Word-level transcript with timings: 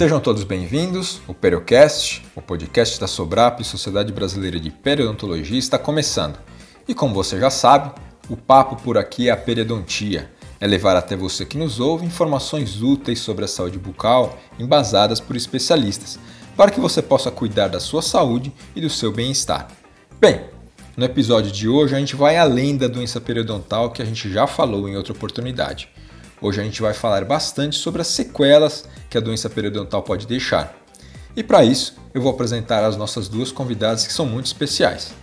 Sejam 0.00 0.18
todos 0.18 0.44
bem-vindos. 0.44 1.20
O 1.28 1.34
Periocast, 1.34 2.24
o 2.34 2.40
podcast 2.40 2.98
da 2.98 3.06
Sobrap, 3.06 3.62
Sociedade 3.62 4.10
Brasileira 4.14 4.58
de 4.58 4.70
Periodontologia, 4.70 5.58
está 5.58 5.78
começando. 5.78 6.38
E 6.88 6.94
como 6.94 7.12
você 7.12 7.38
já 7.38 7.50
sabe, 7.50 7.92
o 8.26 8.34
papo 8.34 8.76
por 8.76 8.96
aqui 8.96 9.28
é 9.28 9.30
a 9.30 9.36
periodontia. 9.36 10.30
É 10.58 10.66
levar 10.66 10.96
até 10.96 11.14
você 11.14 11.44
que 11.44 11.58
nos 11.58 11.80
ouve 11.80 12.06
informações 12.06 12.80
úteis 12.80 13.18
sobre 13.20 13.44
a 13.44 13.48
saúde 13.48 13.78
bucal, 13.78 14.38
embasadas 14.58 15.20
por 15.20 15.36
especialistas, 15.36 16.18
para 16.56 16.70
que 16.70 16.80
você 16.80 17.02
possa 17.02 17.30
cuidar 17.30 17.68
da 17.68 17.78
sua 17.78 18.00
saúde 18.00 18.50
e 18.74 18.80
do 18.80 18.88
seu 18.88 19.12
bem-estar. 19.12 19.68
Bem, 20.18 20.46
no 21.00 21.06
episódio 21.06 21.50
de 21.50 21.66
hoje 21.66 21.96
a 21.96 21.98
gente 21.98 22.14
vai 22.14 22.36
além 22.36 22.76
da 22.76 22.86
doença 22.86 23.18
periodontal 23.18 23.90
que 23.90 24.02
a 24.02 24.04
gente 24.04 24.30
já 24.30 24.46
falou 24.46 24.86
em 24.86 24.98
outra 24.98 25.14
oportunidade. 25.14 25.88
Hoje 26.42 26.60
a 26.60 26.62
gente 26.62 26.82
vai 26.82 26.92
falar 26.92 27.24
bastante 27.24 27.76
sobre 27.76 28.02
as 28.02 28.08
sequelas 28.08 28.86
que 29.08 29.16
a 29.16 29.20
doença 29.20 29.48
periodontal 29.48 30.02
pode 30.02 30.26
deixar. 30.26 30.76
E 31.34 31.42
para 31.42 31.64
isso, 31.64 31.96
eu 32.12 32.20
vou 32.20 32.30
apresentar 32.30 32.84
as 32.84 32.98
nossas 32.98 33.28
duas 33.28 33.50
convidadas 33.50 34.06
que 34.06 34.12
são 34.12 34.26
muito 34.26 34.44
especiais. 34.44 35.14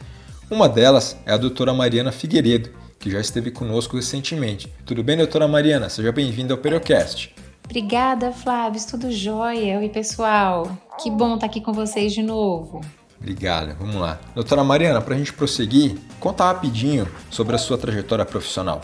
Uma 0.49 0.67
delas 0.67 1.15
é 1.27 1.31
a 1.31 1.37
doutora 1.37 1.75
Mariana 1.75 2.11
Figueiredo, 2.11 2.71
que 2.97 3.11
já 3.11 3.19
esteve 3.19 3.51
conosco 3.51 3.97
recentemente. 3.97 4.73
Tudo 4.83 5.03
bem, 5.03 5.15
doutora 5.15 5.47
Mariana? 5.47 5.89
Seja 5.89 6.11
bem-vinda 6.11 6.55
ao 6.55 6.57
Periocast. 6.57 7.35
Obrigada, 7.65 8.31
Flávio. 8.31 8.81
Tudo 8.89 9.11
jóia. 9.11 9.77
Oi, 9.77 9.89
pessoal. 9.89 10.75
Que 10.99 11.11
bom 11.11 11.35
estar 11.35 11.45
aqui 11.45 11.61
com 11.61 11.71
vocês 11.71 12.13
de 12.13 12.23
novo. 12.23 12.81
Obrigada. 13.19 13.75
Vamos 13.79 13.95
lá. 13.95 14.19
Doutora 14.35 14.63
Mariana, 14.63 15.01
para 15.01 15.15
a 15.15 15.17
gente 15.17 15.33
prosseguir, 15.33 15.97
conta 16.19 16.45
rapidinho 16.45 17.07
sobre 17.29 17.55
a 17.55 17.59
sua 17.59 17.77
trajetória 17.77 18.25
profissional. 18.25 18.81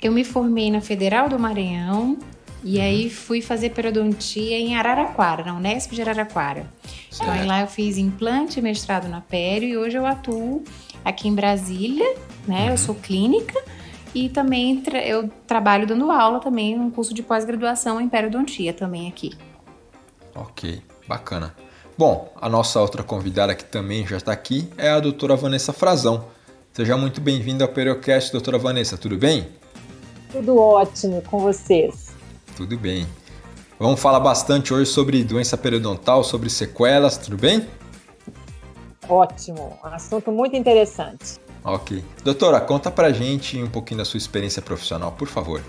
Eu 0.00 0.12
me 0.12 0.24
formei 0.24 0.70
na 0.70 0.80
Federal 0.80 1.28
do 1.28 1.38
Maranhão 1.38 2.18
e 2.62 2.80
aí 2.80 3.10
fui 3.10 3.40
fazer 3.40 3.70
periodontia 3.70 4.58
em 4.58 4.76
Araraquara, 4.76 5.44
na 5.44 5.54
Unesp 5.54 5.92
de 5.92 6.02
Araraquara. 6.02 6.66
Certo. 7.10 7.22
Então 7.22 7.30
aí 7.32 7.46
lá 7.46 7.60
eu 7.60 7.66
fiz 7.66 7.96
implante, 7.96 8.60
mestrado 8.60 9.08
na 9.08 9.20
pério 9.20 9.68
e 9.68 9.76
hoje 9.76 9.96
eu 9.96 10.06
atuo 10.06 10.62
aqui 11.04 11.28
em 11.28 11.34
Brasília, 11.34 12.16
né? 12.46 12.64
Uhum. 12.64 12.70
Eu 12.70 12.78
sou 12.78 12.94
clínica 12.94 13.60
e 14.14 14.28
também 14.28 14.80
tra 14.80 14.98
eu 15.04 15.28
trabalho 15.46 15.86
dando 15.86 16.10
aula 16.10 16.40
também 16.40 16.76
num 16.76 16.90
curso 16.90 17.12
de 17.12 17.22
pós-graduação 17.22 18.00
em 18.00 18.08
periodontia 18.08 18.72
também 18.72 19.08
aqui. 19.08 19.32
Ok, 20.34 20.82
bacana. 21.06 21.54
Bom, 21.98 22.30
a 22.38 22.46
nossa 22.46 22.78
outra 22.78 23.02
convidada 23.02 23.54
que 23.54 23.64
também 23.64 24.06
já 24.06 24.18
está 24.18 24.30
aqui 24.30 24.68
é 24.76 24.90
a 24.90 25.00
doutora 25.00 25.34
Vanessa 25.34 25.72
Frazão. 25.72 26.26
Seja 26.70 26.94
muito 26.94 27.22
bem-vinda 27.22 27.64
ao 27.64 27.70
Periocast, 27.70 28.30
doutora 28.32 28.58
Vanessa, 28.58 28.98
tudo 28.98 29.16
bem? 29.16 29.48
Tudo 30.30 30.58
ótimo 30.58 31.22
com 31.22 31.38
vocês. 31.38 32.14
Tudo 32.54 32.76
bem. 32.76 33.06
Vamos 33.78 33.98
falar 33.98 34.20
bastante 34.20 34.74
hoje 34.74 34.90
sobre 34.90 35.24
doença 35.24 35.56
periodontal, 35.56 36.22
sobre 36.22 36.50
sequelas, 36.50 37.16
tudo 37.16 37.38
bem? 37.38 37.66
Ótimo, 39.08 39.78
um 39.82 39.86
assunto 39.88 40.30
muito 40.30 40.54
interessante. 40.54 41.38
Ok. 41.64 42.04
Doutora, 42.22 42.60
conta 42.60 42.90
pra 42.90 43.10
gente 43.10 43.56
um 43.62 43.70
pouquinho 43.70 43.98
da 43.98 44.04
sua 44.04 44.18
experiência 44.18 44.60
profissional, 44.60 45.12
por 45.12 45.28
favor. 45.28 45.62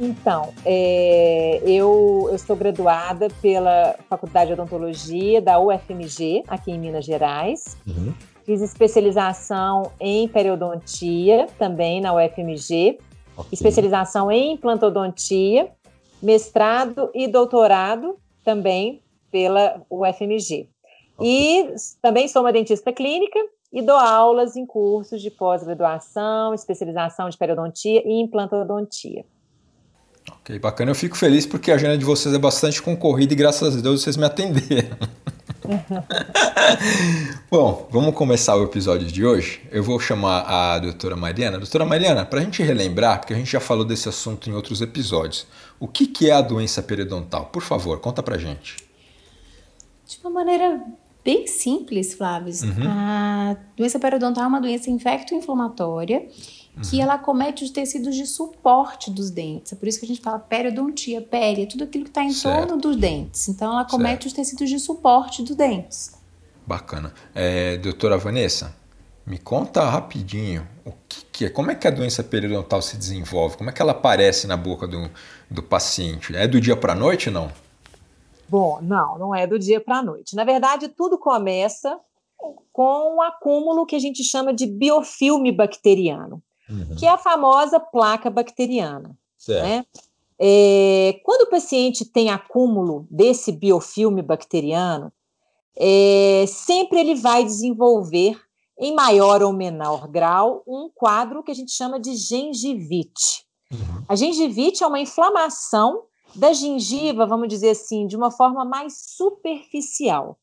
Então, 0.00 0.54
é, 0.64 1.60
eu, 1.66 2.28
eu 2.30 2.38
sou 2.38 2.54
graduada 2.54 3.28
pela 3.42 3.96
Faculdade 4.08 4.48
de 4.48 4.52
Odontologia 4.52 5.42
da 5.42 5.58
UFMG, 5.58 6.44
aqui 6.46 6.70
em 6.70 6.78
Minas 6.78 7.04
Gerais. 7.04 7.76
Uhum. 7.86 8.14
Fiz 8.44 8.62
especialização 8.62 9.90
em 9.98 10.28
periodontia, 10.28 11.48
também 11.58 12.00
na 12.00 12.14
UFMG. 12.14 12.98
Okay. 13.36 13.50
Especialização 13.52 14.30
em 14.30 14.52
implantodontia, 14.52 15.70
mestrado 16.22 17.10
e 17.12 17.26
doutorado 17.26 18.16
também 18.44 19.02
pela 19.30 19.82
UFMG. 19.90 20.68
Okay. 21.16 21.28
E 21.28 21.74
também 22.00 22.28
sou 22.28 22.42
uma 22.42 22.52
dentista 22.52 22.92
clínica 22.92 23.38
e 23.72 23.82
dou 23.82 23.96
aulas 23.96 24.56
em 24.56 24.64
cursos 24.64 25.20
de 25.20 25.30
pós-graduação, 25.30 26.54
especialização 26.54 27.28
de 27.28 27.36
periodontia 27.36 28.02
e 28.06 28.20
implantodontia. 28.20 29.24
Ok, 30.30 30.58
bacana. 30.58 30.90
Eu 30.90 30.94
fico 30.94 31.16
feliz 31.16 31.46
porque 31.46 31.70
a 31.70 31.74
agenda 31.74 31.96
de 31.96 32.04
vocês 32.04 32.34
é 32.34 32.38
bastante 32.38 32.82
concorrida 32.82 33.32
e 33.32 33.36
graças 33.36 33.76
a 33.76 33.80
Deus 33.80 34.02
vocês 34.02 34.16
me 34.16 34.24
atenderam. 34.24 34.96
Bom, 37.50 37.88
vamos 37.90 38.14
começar 38.14 38.56
o 38.56 38.64
episódio 38.64 39.06
de 39.06 39.24
hoje. 39.24 39.60
Eu 39.70 39.82
vou 39.82 39.98
chamar 40.00 40.40
a 40.40 40.78
doutora 40.78 41.16
Mariana. 41.16 41.58
Doutora 41.58 41.84
Mariana, 41.84 42.24
para 42.24 42.40
a 42.40 42.42
gente 42.42 42.62
relembrar, 42.62 43.20
porque 43.20 43.34
a 43.34 43.36
gente 43.36 43.50
já 43.50 43.60
falou 43.60 43.84
desse 43.84 44.08
assunto 44.08 44.48
em 44.48 44.54
outros 44.54 44.80
episódios, 44.80 45.46
o 45.78 45.86
que, 45.86 46.06
que 46.06 46.30
é 46.30 46.32
a 46.32 46.40
doença 46.40 46.82
periodontal? 46.82 47.46
Por 47.46 47.62
favor, 47.62 48.00
conta 48.00 48.22
para 48.22 48.38
gente. 48.38 48.76
De 50.06 50.18
uma 50.22 50.30
maneira 50.30 50.80
bem 51.24 51.46
simples, 51.46 52.14
Flávio. 52.14 52.54
Uhum. 52.64 52.88
A 52.88 53.56
doença 53.76 53.98
periodontal 53.98 54.44
é 54.44 54.46
uma 54.46 54.60
doença 54.60 54.90
infecto-inflamatória 54.90 56.26
que 56.80 56.96
uhum. 56.96 57.02
ela 57.02 57.14
acomete 57.14 57.64
os 57.64 57.70
tecidos 57.70 58.14
de 58.14 58.26
suporte 58.26 59.10
dos 59.10 59.30
dentes. 59.30 59.72
É 59.72 59.76
por 59.76 59.88
isso 59.88 59.98
que 59.98 60.04
a 60.04 60.08
gente 60.08 60.20
fala 60.20 60.38
periodontia, 60.38 61.20
pele, 61.20 61.62
é 61.62 61.66
tudo 61.66 61.84
aquilo 61.84 62.04
que 62.04 62.10
está 62.10 62.22
em 62.22 62.30
certo. 62.30 62.68
torno 62.68 62.80
dos 62.80 62.96
dentes. 62.96 63.48
Então 63.48 63.72
ela 63.72 63.82
acomete 63.82 64.24
certo. 64.24 64.26
os 64.26 64.32
tecidos 64.32 64.70
de 64.70 64.78
suporte 64.78 65.42
dos 65.42 65.56
dentes. 65.56 66.12
Bacana. 66.66 67.12
É, 67.34 67.76
doutora 67.78 68.18
Vanessa, 68.18 68.76
me 69.26 69.38
conta 69.38 69.84
rapidinho 69.84 70.66
o 70.84 70.92
que, 71.08 71.24
que, 71.26 71.44
é, 71.46 71.50
como 71.50 71.70
é 71.70 71.74
que 71.74 71.86
a 71.86 71.90
doença 71.90 72.22
periodontal 72.22 72.80
se 72.80 72.96
desenvolve, 72.96 73.56
como 73.56 73.70
é 73.70 73.72
que 73.72 73.82
ela 73.82 73.92
aparece 73.92 74.46
na 74.46 74.56
boca 74.56 74.86
do, 74.86 75.10
do 75.50 75.62
paciente? 75.62 76.34
É 76.34 76.46
do 76.46 76.60
dia 76.60 76.76
para 76.76 76.92
a 76.92 76.96
noite 76.96 77.30
não? 77.30 77.50
Bom, 78.48 78.78
não, 78.80 79.18
não 79.18 79.34
é 79.34 79.46
do 79.46 79.58
dia 79.58 79.80
para 79.80 79.98
a 79.98 80.02
noite. 80.02 80.34
Na 80.34 80.44
verdade, 80.44 80.88
tudo 80.88 81.18
começa 81.18 81.98
com 82.72 83.16
um 83.16 83.22
acúmulo 83.22 83.84
que 83.84 83.96
a 83.96 83.98
gente 83.98 84.22
chama 84.22 84.54
de 84.54 84.66
biofilme 84.66 85.52
bacteriano 85.52 86.42
uhum. 86.68 86.96
que 86.96 87.06
é 87.06 87.10
a 87.10 87.18
famosa 87.18 87.78
placa 87.80 88.30
bacteriana. 88.30 89.16
Certo. 89.36 89.64
Né? 89.64 89.84
É, 90.38 91.20
quando 91.24 91.42
o 91.42 91.50
paciente 91.50 92.04
tem 92.04 92.30
acúmulo 92.30 93.06
desse 93.10 93.50
biofilme 93.50 94.22
bacteriano, 94.22 95.12
é, 95.76 96.44
sempre 96.46 97.00
ele 97.00 97.14
vai 97.14 97.44
desenvolver, 97.44 98.40
em 98.78 98.94
maior 98.94 99.42
ou 99.42 99.52
menor 99.52 100.06
grau, 100.06 100.62
um 100.66 100.88
quadro 100.94 101.42
que 101.42 101.50
a 101.50 101.54
gente 101.54 101.72
chama 101.72 101.98
de 101.98 102.14
gengivite. 102.14 103.44
Uhum. 103.72 104.04
A 104.08 104.14
gengivite 104.14 104.84
é 104.84 104.86
uma 104.86 105.00
inflamação 105.00 106.04
da 106.34 106.52
gengiva, 106.52 107.26
vamos 107.26 107.48
dizer 107.48 107.70
assim, 107.70 108.06
de 108.06 108.16
uma 108.16 108.30
forma 108.30 108.64
mais 108.64 108.96
superficial. 109.16 110.38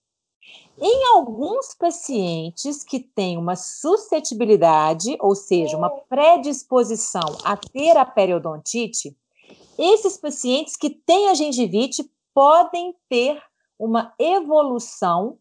Em 0.77 1.07
alguns 1.13 1.73
pacientes 1.73 2.83
que 2.83 2.99
têm 2.99 3.37
uma 3.37 3.55
suscetibilidade, 3.55 5.15
ou 5.21 5.33
seja, 5.33 5.77
uma 5.77 5.89
predisposição 5.89 7.37
a 7.45 7.55
ter 7.55 7.95
a 7.95 8.05
periodontite, 8.05 9.15
esses 9.77 10.17
pacientes 10.17 10.75
que 10.75 10.89
têm 10.89 11.29
a 11.29 11.33
gengivite 11.33 12.09
podem 12.33 12.93
ter 13.07 13.41
uma 13.79 14.13
evolução 14.19 15.37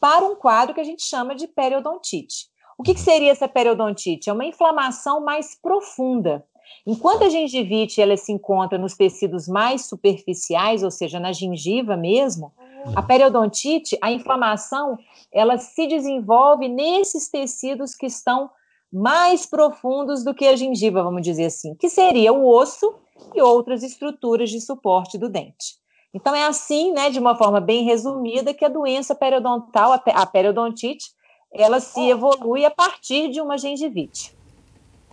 para 0.00 0.24
um 0.24 0.34
quadro 0.34 0.74
que 0.74 0.80
a 0.80 0.84
gente 0.84 1.02
chama 1.02 1.34
de 1.34 1.46
periodontite. 1.46 2.46
O 2.78 2.82
que, 2.82 2.94
que 2.94 3.00
seria 3.00 3.32
essa 3.32 3.48
periodontite? 3.48 4.30
É 4.30 4.32
uma 4.32 4.44
inflamação 4.44 5.20
mais 5.20 5.54
profunda. 5.54 6.46
Enquanto 6.86 7.24
a 7.24 7.28
gengivite 7.28 8.00
ela 8.00 8.16
se 8.16 8.32
encontra 8.32 8.78
nos 8.78 8.94
tecidos 8.94 9.48
mais 9.48 9.86
superficiais, 9.86 10.82
ou 10.82 10.90
seja, 10.90 11.18
na 11.18 11.32
gengiva 11.32 11.96
mesmo, 11.96 12.52
a 12.94 13.02
periodontite, 13.02 13.98
a 14.00 14.10
inflamação, 14.10 14.98
ela 15.32 15.58
se 15.58 15.86
desenvolve 15.86 16.68
nesses 16.68 17.28
tecidos 17.28 17.94
que 17.94 18.06
estão 18.06 18.50
mais 18.92 19.44
profundos 19.44 20.24
do 20.24 20.34
que 20.34 20.46
a 20.46 20.56
gengiva, 20.56 21.02
vamos 21.02 21.22
dizer 21.22 21.46
assim, 21.46 21.74
que 21.74 21.90
seria 21.90 22.32
o 22.32 22.48
osso 22.48 22.94
e 23.34 23.42
outras 23.42 23.82
estruturas 23.82 24.50
de 24.50 24.60
suporte 24.60 25.18
do 25.18 25.28
dente. 25.28 25.76
Então 26.14 26.34
é 26.34 26.46
assim, 26.46 26.92
né, 26.92 27.10
de 27.10 27.18
uma 27.18 27.36
forma 27.36 27.60
bem 27.60 27.84
resumida, 27.84 28.54
que 28.54 28.64
a 28.64 28.68
doença 28.68 29.14
periodontal, 29.14 29.92
a 29.92 30.26
periodontite, 30.26 31.10
ela 31.52 31.80
se 31.80 32.00
evolui 32.08 32.64
a 32.64 32.70
partir 32.70 33.30
de 33.30 33.40
uma 33.40 33.58
gengivite. 33.58 34.36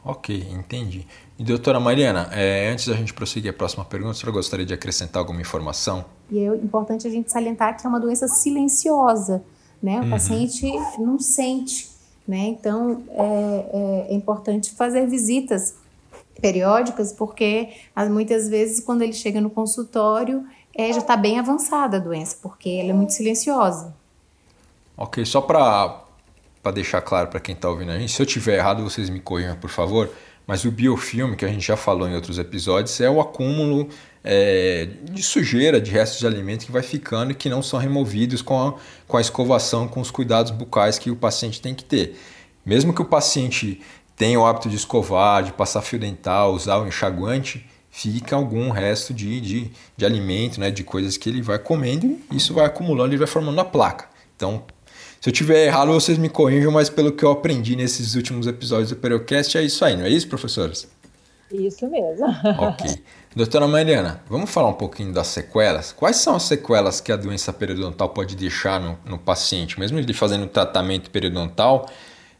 Ok, 0.03 0.35
entendi. 0.51 1.07
E 1.37 1.43
doutora 1.43 1.81
Mariana, 1.81 2.29
é, 2.31 2.69
antes 2.69 2.87
da 2.87 2.93
gente 2.93 3.13
prosseguir 3.13 3.51
a 3.51 3.53
próxima 3.53 3.83
pergunta, 3.83 4.11
a 4.11 4.13
senhora 4.13 4.31
gostaria 4.31 4.65
de 4.65 4.73
acrescentar 4.73 5.19
alguma 5.19 5.41
informação? 5.41 6.05
E 6.31 6.39
é 6.39 6.47
importante 6.55 7.05
a 7.05 7.09
gente 7.09 7.29
salientar 7.29 7.77
que 7.77 7.85
é 7.85 7.89
uma 7.89 7.99
doença 7.99 8.25
silenciosa, 8.27 9.43
né? 9.83 9.99
O 9.99 10.03
uhum. 10.03 10.09
paciente 10.11 10.65
não 10.97 11.19
sente, 11.19 11.89
né? 12.25 12.47
Então 12.47 13.03
é, 13.09 13.17
é, 13.19 14.07
é 14.11 14.13
importante 14.13 14.71
fazer 14.71 15.07
visitas 15.07 15.75
periódicas, 16.41 17.11
porque 17.11 17.69
muitas 18.09 18.47
vezes 18.47 18.79
quando 18.79 19.01
ele 19.01 19.13
chega 19.13 19.41
no 19.41 19.49
consultório 19.49 20.45
é, 20.73 20.91
já 20.91 20.99
está 20.99 21.17
bem 21.17 21.37
avançada 21.37 21.97
a 21.97 21.99
doença, 21.99 22.37
porque 22.41 22.69
ela 22.69 22.91
é 22.91 22.93
muito 22.93 23.11
silenciosa. 23.11 23.93
Ok, 24.97 25.25
só 25.25 25.41
para 25.41 26.01
para 26.63 26.71
deixar 26.71 26.99
claro 26.99 27.27
para 27.27 27.39
quem 27.39 27.53
está 27.53 27.69
ouvindo 27.69 27.91
a 27.91 27.99
gente, 27.99 28.11
se 28.11 28.19
eu 28.19 28.25
tiver 28.25 28.57
errado, 28.57 28.81
vocês 28.83 29.07
me 29.07 29.19
corrijam, 29.19 29.55
por 29.55 29.69
favor. 29.69 30.09
Mas 30.47 30.63
o 30.63 30.71
biofilme, 30.71 31.35
que 31.35 31.45
a 31.45 31.47
gente 31.47 31.65
já 31.65 31.75
falou 31.75 32.07
em 32.07 32.15
outros 32.15 32.37
episódios, 32.37 32.99
é 33.01 33.09
o 33.09 33.19
acúmulo 33.19 33.89
é, 34.23 34.87
de 35.03 35.23
sujeira, 35.23 35.81
de 35.81 35.91
restos 35.91 36.19
de 36.19 36.27
alimento 36.27 36.65
que 36.65 36.71
vai 36.71 36.83
ficando 36.83 37.31
e 37.31 37.35
que 37.35 37.49
não 37.49 37.61
são 37.63 37.79
removidos 37.79 38.41
com 38.41 38.67
a, 38.67 38.73
com 39.07 39.17
a 39.17 39.21
escovação, 39.21 39.87
com 39.87 39.99
os 40.01 40.11
cuidados 40.11 40.51
bucais 40.51 40.99
que 40.99 41.09
o 41.09 41.15
paciente 41.15 41.61
tem 41.61 41.73
que 41.73 41.83
ter. 41.83 42.19
Mesmo 42.65 42.93
que 42.93 43.01
o 43.01 43.05
paciente 43.05 43.81
tenha 44.15 44.39
o 44.39 44.45
hábito 44.45 44.69
de 44.69 44.75
escovar, 44.75 45.43
de 45.43 45.51
passar 45.51 45.81
fio 45.81 45.99
dental, 45.99 46.53
usar 46.53 46.77
o 46.77 46.87
enxaguante, 46.87 47.65
fica 47.91 48.35
algum 48.35 48.69
resto 48.71 49.13
de, 49.13 49.39
de, 49.39 49.71
de 49.95 50.05
alimento, 50.05 50.59
né, 50.59 50.69
de 50.69 50.83
coisas 50.83 51.17
que 51.17 51.29
ele 51.29 51.41
vai 51.41 51.57
comendo 51.57 52.19
isso 52.31 52.53
vai 52.53 52.65
acumulando 52.65 53.13
e 53.13 53.17
vai 53.17 53.27
formando 53.27 53.59
a 53.61 53.65
placa. 53.65 54.09
Então, 54.35 54.63
se 55.21 55.29
eu 55.29 55.33
tiver 55.33 55.65
errado, 55.65 55.91
vocês 55.91 56.17
me 56.17 56.29
corrijam, 56.29 56.71
mas 56.71 56.89
pelo 56.89 57.11
que 57.11 57.23
eu 57.23 57.31
aprendi 57.31 57.75
nesses 57.75 58.15
últimos 58.15 58.47
episódios 58.47 58.89
do 58.89 58.95
Periocast, 58.95 59.57
é 59.57 59.63
isso 59.63 59.83
aí, 59.83 59.95
não 59.95 60.05
é 60.05 60.09
isso, 60.09 60.27
professores? 60.27 60.87
Isso 61.51 61.89
mesmo. 61.89 62.25
ok. 62.59 63.03
Doutora 63.35 63.67
Mariana, 63.67 64.21
vamos 64.29 64.49
falar 64.49 64.69
um 64.69 64.73
pouquinho 64.73 65.11
das 65.11 65.27
sequelas? 65.27 65.91
Quais 65.91 66.15
são 66.17 66.35
as 66.35 66.43
sequelas 66.43 67.01
que 67.01 67.11
a 67.11 67.15
doença 67.15 67.51
periodontal 67.51 68.09
pode 68.09 68.35
deixar 68.35 68.79
no, 68.79 68.97
no 69.05 69.17
paciente? 69.17 69.79
Mesmo 69.79 69.99
ele 69.99 70.13
fazendo 70.13 70.47
tratamento 70.47 71.09
periodontal, 71.09 71.89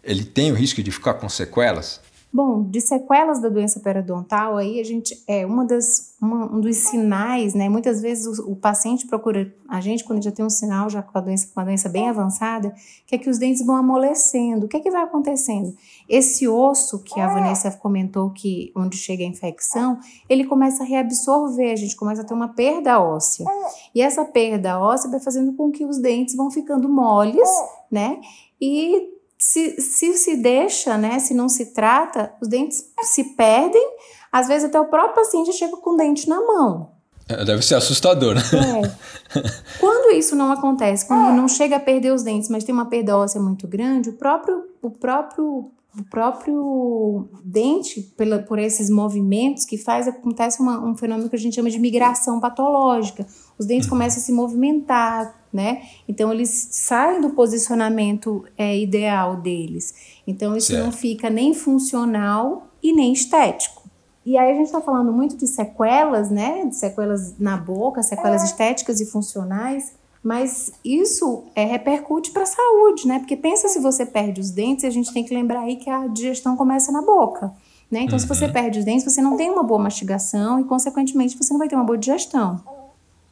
ele 0.04 0.24
tem 0.24 0.52
o 0.52 0.56
risco 0.56 0.82
de 0.82 0.92
ficar 0.92 1.16
com 1.16 1.28
sequelas? 1.28 2.00
Bom, 2.36 2.64
de 2.64 2.82
sequelas 2.82 3.40
da 3.40 3.48
doença 3.48 3.80
periodontal, 3.80 4.58
aí 4.58 4.82
a 4.82 4.84
gente 4.84 5.24
é 5.26 5.46
uma 5.46 5.64
das 5.64 6.18
uma, 6.22 6.54
um 6.54 6.60
dos 6.60 6.76
sinais, 6.76 7.54
né? 7.54 7.70
Muitas 7.70 8.02
vezes 8.02 8.40
o, 8.40 8.52
o, 8.52 8.56
paciente 8.58 9.08
procura 9.08 9.56
a 9.70 9.80
gente 9.80 10.04
quando 10.04 10.22
já 10.22 10.34
tem 10.34 10.44
um 10.44 10.50
sinal 10.50 10.90
já 10.90 11.02
com 11.02 11.18
a 11.18 11.22
doença, 11.22 11.50
com 11.54 11.62
a 11.62 11.64
doença 11.64 11.88
bem 11.88 12.10
avançada, 12.10 12.76
que 13.08 13.16
é 13.16 13.18
que 13.18 13.30
os 13.30 13.38
dentes 13.38 13.66
vão 13.66 13.78
amolecendo. 13.78 14.66
O 14.66 14.68
que 14.68 14.76
é 14.76 14.80
que 14.82 14.92
vai 14.92 15.04
acontecendo? 15.04 15.74
Esse 16.10 16.46
osso 16.46 17.02
que 17.04 17.22
a 17.22 17.34
Vanessa 17.34 17.72
comentou 17.72 18.30
que 18.32 18.70
onde 18.76 18.98
chega 18.98 19.24
a 19.24 19.28
infecção, 19.28 19.98
ele 20.28 20.44
começa 20.44 20.84
a 20.84 20.86
reabsorver, 20.86 21.72
a 21.72 21.78
gente 21.78 21.96
começa 21.96 22.22
a 22.22 22.26
ter 22.26 22.34
uma 22.34 22.50
perda 22.50 23.00
óssea. 23.00 23.46
E 23.94 24.02
essa 24.02 24.26
perda 24.26 24.78
óssea 24.78 25.10
vai 25.10 25.22
fazendo 25.22 25.54
com 25.54 25.72
que 25.72 25.86
os 25.86 26.00
dentes 26.00 26.36
vão 26.36 26.52
ficando 26.52 26.90
moles, 26.90 27.48
né? 27.90 28.20
E 28.60 29.15
se, 29.46 29.80
se 29.80 30.18
se 30.18 30.36
deixa, 30.38 30.98
né, 30.98 31.20
se 31.20 31.32
não 31.36 31.48
se 31.48 31.68
trata, 31.68 32.36
os 32.42 32.48
dentes 32.48 32.92
se 33.04 33.36
perdem, 33.36 33.88
às 34.32 34.48
vezes 34.48 34.68
até 34.68 34.80
o 34.80 34.90
próprio 34.90 35.14
paciente 35.14 35.54
chega 35.54 35.78
com 35.78 35.92
o 35.92 35.98
dente 35.98 36.28
na 36.28 36.42
mão. 36.42 36.95
É, 37.28 37.44
deve 37.44 37.64
ser 37.64 37.76
assustador, 37.76 38.36
né? 38.36 38.42
É. 38.84 39.40
Quando 39.80 40.16
isso 40.16 40.36
não 40.36 40.52
acontece, 40.52 41.08
quando 41.08 41.36
não 41.36 41.48
chega 41.48 41.78
a 41.78 41.80
perder 41.80 42.14
os 42.14 42.24
dentes, 42.24 42.50
mas 42.50 42.64
tem 42.64 42.74
uma 42.74 42.86
perda 42.86 43.18
óssea 43.18 43.42
muito 43.42 43.68
grande, 43.68 44.10
o 44.10 44.14
próprio, 44.14 44.64
o 44.82 44.92
próprio 44.92 45.72
o 45.98 46.04
próprio 46.04 47.30
dente, 47.44 48.02
pela, 48.18 48.40
por 48.40 48.60
esses 48.60 48.90
movimentos 48.90 49.64
que 49.66 49.78
faz, 49.78 50.08
acontece 50.08 50.62
uma, 50.62 50.84
um 50.86 50.96
fenômeno 50.96 51.30
que 51.30 51.36
a 51.36 51.40
gente 51.40 51.56
chama 51.56 51.70
de 51.70 51.80
migração 51.80 52.40
patológica. 52.40 53.26
Os 53.58 53.66
dentes 53.66 53.88
começam 53.88 54.22
a 54.22 54.26
se 54.26 54.32
movimentar, 54.34 55.34
né? 55.54 55.84
Então 56.08 56.34
eles 56.34 56.68
saem 56.72 57.22
do 57.22 57.30
posicionamento 57.30 58.44
é, 58.58 58.78
ideal 58.78 59.38
deles. 59.38 59.94
Então 60.28 60.56
isso 60.56 60.68
certo. 60.68 60.84
não 60.84 60.92
fica 60.92 61.30
nem 61.30 61.54
funcional 61.54 62.68
e 62.84 62.94
nem 62.94 63.14
estético. 63.14 63.85
E 64.26 64.38
aí 64.38 64.52
a 64.52 64.56
gente 64.56 64.66
está 64.66 64.82
falando 64.82 65.12
muito 65.12 65.38
de 65.38 65.46
sequelas, 65.46 66.32
né? 66.32 66.66
De 66.66 66.76
sequelas 66.76 67.38
na 67.38 67.56
boca, 67.56 68.02
sequelas 68.02 68.42
é. 68.42 68.46
estéticas 68.46 69.00
e 69.00 69.06
funcionais. 69.06 69.94
Mas 70.24 70.72
isso 70.84 71.44
é, 71.54 71.64
repercute 71.64 72.32
para 72.32 72.42
a 72.42 72.48
saúde, 72.48 73.08
né? 73.08 73.20
Porque 73.20 73.38
pensa 73.38 73.68
se 73.68 73.80
você 73.80 74.04
perde 74.04 74.42
os 74.42 74.50
dentes, 74.50 74.84
a 74.84 74.90
gente 74.90 75.14
tem 75.14 75.24
que 75.24 75.32
lembrar 75.32 75.62
aí 75.62 75.76
que 75.76 75.88
a 75.88 76.08
digestão 76.08 76.58
começa 76.58 76.92
na 76.92 77.04
boca. 77.04 77.54
Né? 77.92 78.02
Então, 78.02 78.16
uhum. 78.16 78.20
se 78.20 78.26
você 78.26 78.46
uhum. 78.46 78.52
perde 78.52 78.80
os 78.80 78.86
dentes, 78.86 79.06
você 79.06 79.22
não 79.22 79.38
tem 79.38 79.52
uma 79.52 79.62
boa 79.62 79.80
mastigação 79.80 80.60
e, 80.60 80.64
consequentemente, 80.64 81.38
você 81.38 81.54
não 81.54 81.60
vai 81.60 81.68
ter 81.68 81.76
uma 81.76 81.84
boa 81.84 81.98
digestão. 81.98 82.60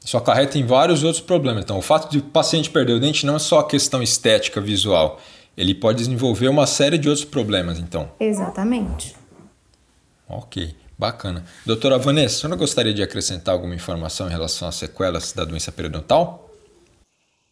Isso 0.06 0.16
acarreta 0.16 0.60
em 0.60 0.66
vários 0.66 1.04
outros 1.04 1.24
problemas. 1.24 1.64
Então, 1.64 1.80
o 1.80 1.82
fato 1.82 2.12
de 2.12 2.20
o 2.20 2.22
paciente 2.22 2.70
perder 2.70 2.94
o 2.94 3.00
dente 3.00 3.26
não 3.26 3.38
é 3.38 3.40
só 3.40 3.60
a 3.60 3.68
questão 3.68 4.04
estética, 4.04 4.62
visual. 4.62 5.18
Ele 5.58 5.74
pode 5.74 5.98
desenvolver 5.98 6.48
uma 6.48 6.68
série 6.68 7.00
de 7.00 7.10
outros 7.10 7.26
problemas, 7.26 7.80
então. 7.80 8.10
Exatamente. 8.20 9.16
Ok, 10.30 10.76
bacana. 10.98 11.46
Doutora 11.66 11.98
Vanessa, 11.98 12.36
a 12.36 12.40
senhora 12.42 12.60
gostaria 12.60 12.94
de 12.94 13.04
acrescentar 13.04 13.54
alguma 13.54 13.76
informação 13.76 14.28
em 14.28 14.32
relação 14.32 14.68
às 14.68 14.76
sequelas 14.76 15.34
da 15.34 15.46
doença 15.46 15.72
periodontal? 15.72 16.50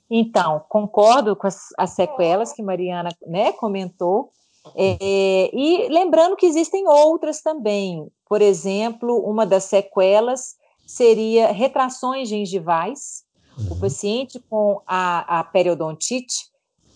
Então, 0.10 0.64
concordo 0.68 1.36
com 1.36 1.48
as, 1.48 1.70
as 1.78 1.92
sequelas 1.92 2.52
que 2.52 2.62
Mariana 2.62 3.10
né, 3.26 3.54
comentou. 3.54 4.30
É, 4.76 5.50
e 5.54 5.88
lembrando 5.90 6.36
que 6.36 6.46
existem 6.46 6.88
outras 6.88 7.42
também. 7.42 8.08
Por 8.28 8.42
exemplo, 8.42 9.18
uma 9.20 9.46
das 9.46 9.64
sequelas 9.64 10.56
seria 10.86 11.52
retrações 11.52 12.28
gengivais. 12.28 13.24
Uhum. 13.58 13.72
O 13.72 13.80
paciente 13.80 14.40
com 14.50 14.82
a, 14.86 15.40
a 15.40 15.44
periodontite, 15.46 16.46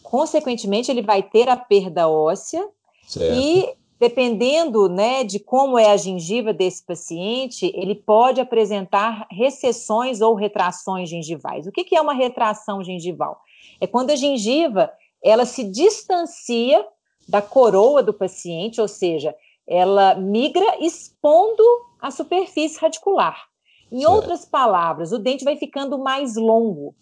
consequentemente, 0.04 0.92
ele 0.92 1.02
vai 1.02 1.24
ter 1.24 1.48
a 1.50 1.56
perda 1.56 2.08
óssea 2.08 2.68
certo. 3.08 3.40
e 3.40 3.74
dependendo 4.00 4.90
né, 4.90 5.24
de 5.24 5.40
como 5.40 5.80
é 5.80 5.92
a 5.92 5.98
gengiva 5.98 6.54
desse 6.54 6.86
paciente, 6.86 7.72
ele 7.76 7.96
pode 7.96 8.42
apresentar 8.42 9.26
recessões 9.32 10.22
ou 10.22 10.36
retrações 10.36 11.10
gengivais. 11.10 11.66
O 11.66 11.72
que, 11.72 11.84
que 11.84 11.96
é 11.96 12.02
uma 12.02 12.14
retração 12.14 12.84
gengival? 12.84 13.40
É 13.80 13.88
quando 13.88 14.12
a 14.12 14.16
gengiva 14.16 14.92
ela 15.24 15.46
se 15.46 15.64
distancia 15.64 16.86
da 17.28 17.42
coroa 17.42 18.04
do 18.04 18.14
paciente, 18.14 18.80
ou 18.80 18.88
seja, 18.88 19.36
ela 19.68 20.14
migra 20.16 20.78
expondo 20.80 21.64
a 22.00 22.12
superfície 22.12 22.80
radicular. 22.80 23.48
Em 23.92 24.02
certo. 24.02 24.14
outras 24.14 24.46
palavras, 24.46 25.12
o 25.12 25.18
dente 25.18 25.44
vai 25.44 25.56
ficando 25.56 25.98
mais 25.98 26.36
longo. 26.36 26.94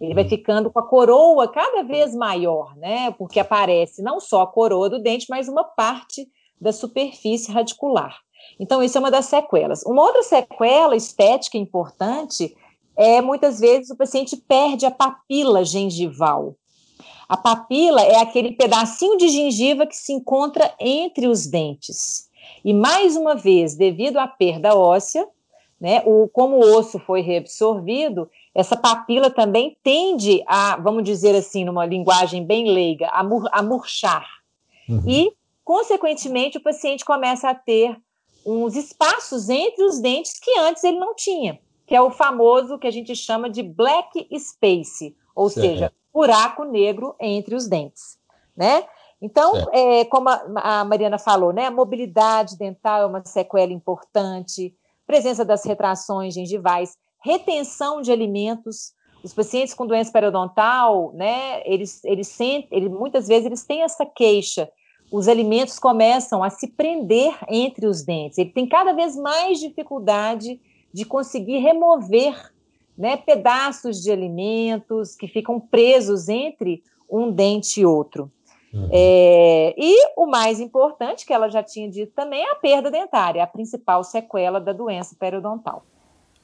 Ele 0.00 0.14
vai 0.14 0.24
hum. 0.24 0.28
ficando 0.28 0.70
com 0.70 0.78
a 0.78 0.86
coroa 0.86 1.48
cada 1.48 1.82
vez 1.82 2.14
maior, 2.14 2.76
né? 2.76 3.10
Porque 3.12 3.40
aparece 3.40 4.02
não 4.02 4.20
só 4.20 4.42
a 4.42 4.46
coroa 4.46 4.90
do 4.90 4.98
dente, 4.98 5.26
mas 5.28 5.48
uma 5.48 5.64
parte 5.64 6.28
da 6.60 6.72
superfície 6.72 7.52
radicular. 7.52 8.18
Então, 8.58 8.82
isso 8.82 8.96
é 8.96 9.00
uma 9.00 9.10
das 9.10 9.26
sequelas. 9.26 9.82
Uma 9.84 10.02
outra 10.02 10.22
sequela 10.22 10.96
estética 10.96 11.58
importante 11.58 12.54
é 12.96 13.20
muitas 13.20 13.60
vezes 13.60 13.90
o 13.90 13.96
paciente 13.96 14.36
perde 14.36 14.86
a 14.86 14.90
papila 14.90 15.64
gengival. 15.64 16.54
A 17.28 17.36
papila 17.36 18.02
é 18.02 18.20
aquele 18.20 18.52
pedacinho 18.52 19.16
de 19.18 19.28
gengiva 19.28 19.86
que 19.86 19.96
se 19.96 20.12
encontra 20.12 20.72
entre 20.78 21.26
os 21.26 21.46
dentes. 21.46 22.28
E 22.64 22.72
mais 22.72 23.16
uma 23.16 23.34
vez, 23.34 23.74
devido 23.74 24.18
à 24.18 24.28
perda 24.28 24.76
óssea, 24.76 25.26
né, 25.78 26.02
o, 26.06 26.28
como 26.28 26.56
o 26.56 26.78
osso 26.78 26.98
foi 26.98 27.20
reabsorvido, 27.20 28.30
essa 28.56 28.74
papila 28.74 29.28
também 29.28 29.76
tende 29.82 30.42
a, 30.46 30.76
vamos 30.76 31.04
dizer 31.04 31.36
assim, 31.36 31.62
numa 31.62 31.84
linguagem 31.84 32.42
bem 32.42 32.72
leiga, 32.72 33.06
a, 33.08 33.22
mur, 33.22 33.46
a 33.52 33.62
murchar. 33.62 34.26
Uhum. 34.88 35.02
E, 35.06 35.32
consequentemente, 35.62 36.56
o 36.56 36.62
paciente 36.62 37.04
começa 37.04 37.50
a 37.50 37.54
ter 37.54 37.94
uns 38.46 38.74
espaços 38.74 39.50
entre 39.50 39.84
os 39.84 40.00
dentes 40.00 40.38
que 40.40 40.58
antes 40.58 40.82
ele 40.84 40.98
não 40.98 41.14
tinha, 41.14 41.60
que 41.86 41.94
é 41.94 42.00
o 42.00 42.10
famoso 42.10 42.78
que 42.78 42.86
a 42.86 42.90
gente 42.90 43.14
chama 43.14 43.50
de 43.50 43.62
black 43.62 44.26
space, 44.38 45.14
ou 45.34 45.50
certo. 45.50 45.68
seja, 45.68 45.92
buraco 46.10 46.64
negro 46.64 47.14
entre 47.20 47.54
os 47.54 47.68
dentes, 47.68 48.18
né? 48.56 48.84
Então, 49.20 49.52
é, 49.70 50.06
como 50.06 50.30
a, 50.30 50.80
a 50.80 50.84
Mariana 50.84 51.18
falou, 51.18 51.52
né, 51.52 51.66
a 51.66 51.70
mobilidade 51.70 52.56
dental 52.56 53.02
é 53.02 53.06
uma 53.06 53.22
sequela 53.22 53.72
importante, 53.72 54.74
presença 55.06 55.44
das 55.44 55.62
retrações 55.64 56.32
gengivais, 56.32 56.96
retenção 57.26 58.00
de 58.00 58.12
alimentos. 58.12 58.94
Os 59.22 59.34
pacientes 59.34 59.74
com 59.74 59.86
doença 59.86 60.12
periodontal, 60.12 61.12
né, 61.12 61.60
eles, 61.64 62.02
eles, 62.04 62.28
sentem, 62.28 62.68
eles 62.70 62.90
muitas 62.90 63.26
vezes 63.26 63.46
eles 63.46 63.64
têm 63.64 63.82
essa 63.82 64.06
queixa. 64.06 64.70
Os 65.10 65.26
alimentos 65.26 65.78
começam 65.78 66.44
a 66.44 66.50
se 66.50 66.68
prender 66.68 67.36
entre 67.48 67.86
os 67.86 68.04
dentes. 68.04 68.38
Ele 68.38 68.50
tem 68.50 68.68
cada 68.68 68.92
vez 68.92 69.16
mais 69.16 69.58
dificuldade 69.58 70.60
de 70.92 71.04
conseguir 71.04 71.58
remover 71.58 72.52
né, 72.96 73.16
pedaços 73.16 74.00
de 74.00 74.10
alimentos 74.10 75.16
que 75.16 75.26
ficam 75.26 75.58
presos 75.58 76.28
entre 76.28 76.82
um 77.10 77.30
dente 77.30 77.80
e 77.80 77.86
outro. 77.86 78.30
Uhum. 78.72 78.88
É, 78.92 79.74
e 79.76 80.12
o 80.16 80.26
mais 80.26 80.60
importante, 80.60 81.26
que 81.26 81.32
ela 81.32 81.48
já 81.48 81.62
tinha 81.62 81.88
dito 81.90 82.12
também, 82.14 82.42
é 82.42 82.52
a 82.52 82.56
perda 82.56 82.90
dentária, 82.90 83.42
a 83.42 83.46
principal 83.46 84.04
sequela 84.04 84.60
da 84.60 84.72
doença 84.72 85.16
periodontal. 85.18 85.84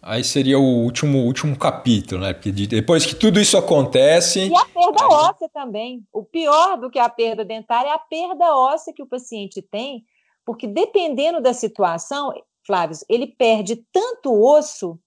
Aí 0.05 0.25
seria 0.25 0.59
o 0.59 0.83
último, 0.83 1.19
último 1.19 1.57
capítulo, 1.57 2.23
né? 2.23 2.35
Porque 2.35 2.51
depois 2.51 3.07
que 3.07 3.15
tudo 3.15 3.39
isso 3.39 3.57
acontece. 3.57 4.49
E 4.49 4.57
a 4.57 4.65
perda 4.65 5.05
aí... 5.05 5.09
óssea 5.09 5.49
também. 5.49 6.05
O 6.13 6.25
pior 6.25 6.77
do 6.77 6.91
que 6.91 6.99
a 6.99 7.09
perda 7.09 7.45
dentária 7.45 7.89
é 7.89 7.93
a 7.93 7.99
perda 7.99 8.57
óssea 8.57 8.93
que 8.93 9.03
o 9.03 9.07
paciente 9.07 9.63
tem, 9.63 10.05
porque 10.45 10.67
dependendo 10.67 11.41
da 11.41 11.55
situação, 11.55 12.33
Flávio, 12.67 12.97
ele 13.09 13.29
perde 13.29 13.77
tanto 13.93 14.33
osso 14.33 14.99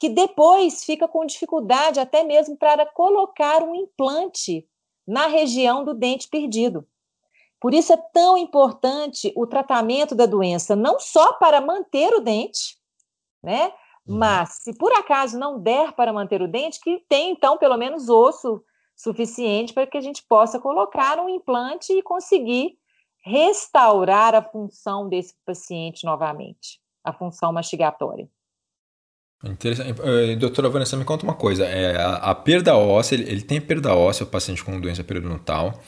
que 0.00 0.08
depois 0.08 0.82
fica 0.82 1.06
com 1.06 1.26
dificuldade 1.26 2.00
até 2.00 2.24
mesmo 2.24 2.56
para 2.56 2.86
colocar 2.86 3.62
um 3.62 3.74
implante 3.74 4.66
na 5.06 5.26
região 5.26 5.84
do 5.84 5.92
dente 5.92 6.26
perdido. 6.26 6.86
Por 7.60 7.74
isso 7.74 7.92
é 7.92 7.96
tão 8.14 8.38
importante 8.38 9.30
o 9.36 9.46
tratamento 9.46 10.14
da 10.14 10.24
doença, 10.24 10.74
não 10.74 10.98
só 10.98 11.34
para 11.34 11.60
manter 11.60 12.14
o 12.14 12.20
dente, 12.20 12.78
né? 13.42 13.72
Uhum. 14.06 14.18
Mas 14.18 14.58
se 14.62 14.76
por 14.76 14.92
acaso 14.92 15.38
não 15.38 15.60
der 15.60 15.92
para 15.92 16.12
manter 16.12 16.40
o 16.42 16.48
dente, 16.48 16.80
que 16.80 17.04
tem 17.08 17.32
então 17.32 17.58
pelo 17.58 17.76
menos 17.76 18.08
osso 18.08 18.62
suficiente 18.94 19.74
para 19.74 19.86
que 19.86 19.98
a 19.98 20.00
gente 20.00 20.24
possa 20.28 20.58
colocar 20.58 21.18
um 21.18 21.28
implante 21.28 21.92
e 21.92 22.02
conseguir 22.02 22.78
restaurar 23.24 24.34
a 24.34 24.42
função 24.42 25.08
desse 25.08 25.34
paciente 25.44 26.04
novamente, 26.04 26.80
a 27.04 27.12
função 27.12 27.52
mastigatória. 27.52 28.28
Interessante. 29.44 30.00
Uh, 30.00 30.36
doutora 30.36 30.68
Vanessa, 30.68 30.96
me 30.96 31.04
conta 31.04 31.24
uma 31.24 31.34
coisa. 31.34 31.64
É, 31.66 31.96
a, 31.96 32.16
a 32.30 32.34
perda 32.34 32.74
óssea, 32.76 33.16
ele, 33.16 33.30
ele, 33.30 33.42
tem 33.42 33.60
perda 33.60 33.94
óssea, 33.94 34.24
o 34.24 34.28
paciente 34.28 34.64
com 34.64 34.80
doença 34.80 35.04
periodontal. 35.04 35.78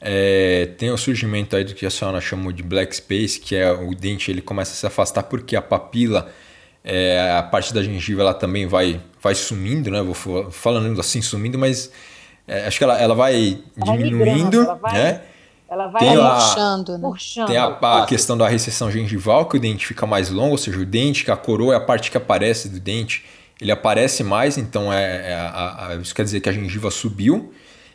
É, 0.00 0.66
tem 0.78 0.90
o 0.90 0.96
surgimento 0.96 1.56
aí 1.56 1.64
do 1.64 1.74
que 1.74 1.84
a 1.84 1.90
senhora 1.90 2.20
chamou 2.20 2.52
de 2.52 2.62
black 2.62 2.94
space, 2.94 3.40
que 3.40 3.54
é 3.54 3.70
o 3.70 3.94
dente 3.94 4.30
ele 4.30 4.40
começa 4.40 4.72
a 4.72 4.74
se 4.74 4.86
afastar 4.86 5.24
porque 5.24 5.56
a 5.56 5.62
papila, 5.62 6.32
é, 6.84 7.36
a 7.38 7.42
parte 7.42 7.72
da 7.74 7.82
gengiva, 7.82 8.22
ela 8.22 8.34
também 8.34 8.66
vai, 8.66 9.00
vai 9.20 9.34
sumindo, 9.34 9.90
né? 9.90 10.02
Vou 10.02 10.14
falando 10.50 10.98
assim, 11.00 11.20
sumindo, 11.20 11.58
mas 11.58 11.90
é, 12.46 12.66
acho 12.66 12.78
que 12.78 12.84
ela, 12.84 12.98
ela 12.98 13.14
vai 13.14 13.62
ela 13.76 13.96
diminuindo, 13.96 14.62
ela 14.62 14.74
vai, 14.74 14.92
né? 14.94 15.22
Ela 15.68 15.86
vai 15.88 16.00
tem 16.00 16.16
murchando, 16.16 16.94
a, 16.94 16.98
né? 16.98 17.46
Tem 17.46 17.56
a, 17.58 17.66
a, 17.66 18.06
questão 18.06 18.38
da 18.38 18.48
recessão 18.48 18.90
gengival, 18.90 19.46
que 19.46 19.56
o 19.58 19.60
dente 19.60 19.86
fica 19.86 20.06
mais 20.06 20.30
longo, 20.30 20.52
ou 20.52 20.58
seja, 20.58 20.78
o 20.78 20.86
dente, 20.86 21.24
que 21.24 21.30
a 21.30 21.36
coroa 21.36 21.74
é 21.74 21.76
a 21.76 21.80
parte 21.80 22.10
que 22.10 22.16
aparece 22.16 22.70
do 22.70 22.80
dente, 22.80 23.24
ele 23.60 23.70
aparece 23.70 24.24
mais, 24.24 24.56
então 24.56 24.90
é, 24.90 25.30
é 25.30 25.34
a, 25.34 25.88
a, 25.88 25.94
isso 25.96 26.14
quer 26.14 26.24
dizer 26.24 26.40
que 26.40 26.48
a 26.48 26.52
gengiva 26.52 26.90
subiu 26.90 27.52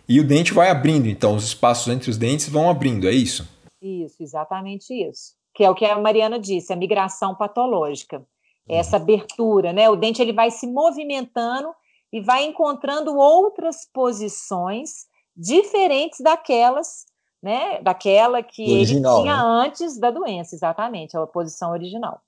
e 0.08 0.20
o 0.20 0.24
dente 0.24 0.54
vai 0.54 0.70
abrindo, 0.70 1.08
então 1.08 1.36
os 1.36 1.46
espaços 1.46 1.92
entre 1.92 2.10
os 2.10 2.18
dentes 2.18 2.48
vão 2.50 2.70
abrindo, 2.70 3.08
é 3.08 3.12
isso? 3.12 3.48
Isso, 3.82 4.22
exatamente 4.22 4.94
isso. 4.94 5.34
Que 5.56 5.63
é 5.63 5.70
o 5.70 5.75
que 5.75 5.86
a 5.86 5.98
Mariana 5.98 6.40
disse, 6.40 6.74
a 6.74 6.75
migração 6.75 7.34
patológica. 7.34 8.22
É 8.67 8.77
essa 8.77 8.98
abertura, 8.98 9.74
né? 9.74 9.89
O 9.89 9.96
dente 9.96 10.22
ele 10.22 10.34
vai 10.34 10.50
se 10.50 10.65
movimentando 10.67 11.70
e 12.12 12.22
vai 12.22 12.46
encontrando 12.46 13.15
outras 13.15 13.88
posições 13.93 15.08
diferentes 15.36 16.20
daquelas, 16.22 17.05
né? 17.41 17.82
Daquela 17.82 18.41
que 18.41 18.72
original, 18.72 19.15
ele 19.15 19.24
tinha 19.24 19.36
né? 19.36 19.65
antes 19.65 20.00
da 20.00 20.12
doença, 20.12 20.55
exatamente, 20.55 21.17
a 21.17 21.25
posição 21.27 21.72
original. 21.72 22.22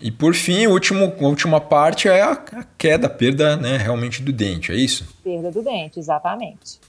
E 0.00 0.10
por 0.10 0.34
fim, 0.34 0.66
o 0.66 0.72
último, 0.72 1.14
a 1.20 1.26
última 1.26 1.60
parte 1.60 2.08
é 2.08 2.22
a, 2.22 2.32
a 2.32 2.64
queda, 2.78 3.06
a 3.06 3.10
perda 3.10 3.56
né, 3.56 3.76
realmente 3.76 4.22
do 4.22 4.32
dente, 4.32 4.72
é 4.72 4.74
isso? 4.74 5.06
Perda 5.22 5.50
do 5.50 5.62
dente, 5.62 5.98
exatamente. 5.98 6.80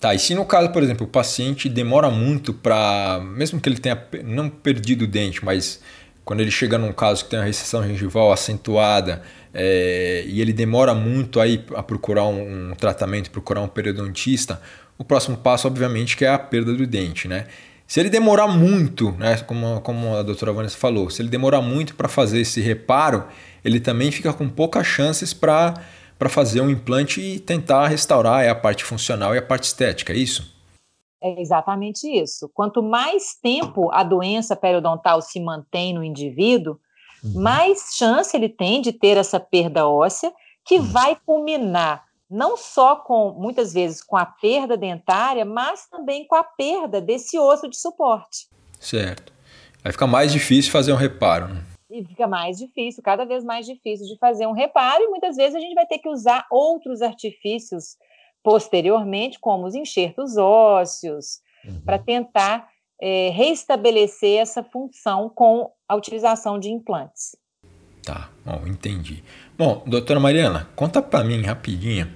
Tá, 0.00 0.14
e 0.14 0.18
se 0.18 0.34
no 0.34 0.44
caso, 0.44 0.72
por 0.72 0.82
exemplo, 0.82 1.06
o 1.06 1.08
paciente 1.08 1.68
demora 1.68 2.10
muito 2.10 2.52
para, 2.54 3.20
mesmo 3.20 3.60
que 3.60 3.68
ele 3.68 3.78
tenha 3.78 4.02
não 4.24 4.48
perdido 4.48 5.04
o 5.04 5.06
dente, 5.06 5.44
mas 5.44 5.80
quando 6.24 6.40
ele 6.40 6.50
chega 6.50 6.78
num 6.78 6.92
caso 6.92 7.24
que 7.24 7.30
tem 7.30 7.38
uma 7.38 7.44
recessão 7.44 7.86
gengival 7.86 8.32
acentuada 8.32 9.22
é, 9.52 10.24
e 10.26 10.40
ele 10.40 10.52
demora 10.52 10.94
muito 10.94 11.40
aí 11.40 11.64
a 11.74 11.82
procurar 11.82 12.24
um, 12.24 12.70
um 12.70 12.74
tratamento, 12.74 13.30
procurar 13.30 13.60
um 13.60 13.68
periodontista, 13.68 14.60
o 14.96 15.04
próximo 15.04 15.36
passo, 15.36 15.66
obviamente, 15.66 16.16
que 16.16 16.24
é 16.24 16.28
a 16.28 16.38
perda 16.38 16.72
do 16.72 16.86
dente, 16.86 17.26
né? 17.26 17.46
Se 17.86 18.00
ele 18.00 18.08
demorar 18.08 18.48
muito, 18.48 19.12
né, 19.18 19.36
como, 19.46 19.80
como 19.82 20.16
a 20.16 20.22
doutora 20.22 20.52
Vanessa 20.52 20.78
falou, 20.78 21.10
se 21.10 21.20
ele 21.20 21.28
demorar 21.28 21.60
muito 21.60 21.94
para 21.94 22.08
fazer 22.08 22.40
esse 22.40 22.58
reparo, 22.60 23.24
ele 23.62 23.80
também 23.80 24.10
fica 24.10 24.32
com 24.32 24.48
poucas 24.48 24.86
chances 24.86 25.34
para 25.34 25.74
fazer 26.30 26.62
um 26.62 26.70
implante 26.70 27.20
e 27.20 27.38
tentar 27.38 27.88
restaurar 27.88 28.48
a 28.48 28.54
parte 28.54 28.82
funcional 28.82 29.34
e 29.34 29.38
a 29.38 29.42
parte 29.42 29.64
estética, 29.64 30.14
é 30.14 30.16
isso? 30.16 30.54
É 31.22 31.40
exatamente 31.40 32.06
isso. 32.08 32.50
Quanto 32.52 32.82
mais 32.82 33.34
tempo 33.40 33.90
a 33.92 34.02
doença 34.02 34.56
periodontal 34.56 35.22
se 35.22 35.38
mantém 35.38 35.94
no 35.94 36.02
indivíduo, 36.02 36.78
uhum. 37.22 37.40
mais 37.40 37.94
chance 37.94 38.36
ele 38.36 38.48
tem 38.48 38.80
de 38.80 38.92
ter 38.92 39.16
essa 39.16 39.38
perda 39.38 39.86
óssea, 39.86 40.32
que 40.64 40.78
uhum. 40.78 40.84
vai 40.84 41.16
culminar 41.24 42.04
não 42.28 42.56
só 42.56 42.96
com, 42.96 43.32
muitas 43.38 43.74
vezes, 43.74 44.02
com 44.02 44.16
a 44.16 44.24
perda 44.24 44.74
dentária, 44.74 45.44
mas 45.44 45.86
também 45.86 46.26
com 46.26 46.34
a 46.34 46.42
perda 46.42 46.98
desse 46.98 47.38
osso 47.38 47.68
de 47.68 47.76
suporte. 47.76 48.48
Certo. 48.80 49.32
Vai 49.82 49.92
ficar 49.92 50.06
mais 50.06 50.32
difícil 50.32 50.72
fazer 50.72 50.94
um 50.94 50.96
reparo. 50.96 51.48
Né? 51.48 51.62
E 51.90 52.02
fica 52.02 52.26
mais 52.26 52.56
difícil, 52.56 53.02
cada 53.02 53.26
vez 53.26 53.44
mais 53.44 53.66
difícil 53.66 54.06
de 54.06 54.18
fazer 54.18 54.46
um 54.46 54.52
reparo, 54.52 55.04
e 55.04 55.08
muitas 55.08 55.36
vezes 55.36 55.54
a 55.54 55.60
gente 55.60 55.74
vai 55.74 55.84
ter 55.84 55.98
que 55.98 56.08
usar 56.08 56.46
outros 56.50 57.02
artifícios 57.02 57.96
posteriormente, 58.42 59.38
como 59.40 59.66
os 59.66 59.74
enxertos 59.74 60.36
ósseos, 60.36 61.40
uhum. 61.64 61.80
para 61.84 61.98
tentar 61.98 62.68
é, 63.00 63.30
reestabelecer 63.30 64.40
essa 64.40 64.62
função 64.62 65.28
com 65.28 65.70
a 65.88 65.94
utilização 65.94 66.58
de 66.58 66.68
implantes. 66.70 67.36
Tá, 68.02 68.30
bom, 68.44 68.66
entendi. 68.66 69.22
Bom, 69.56 69.82
doutora 69.86 70.18
Mariana, 70.18 70.68
conta 70.74 71.00
para 71.00 71.22
mim 71.22 71.42
rapidinho 71.42 72.10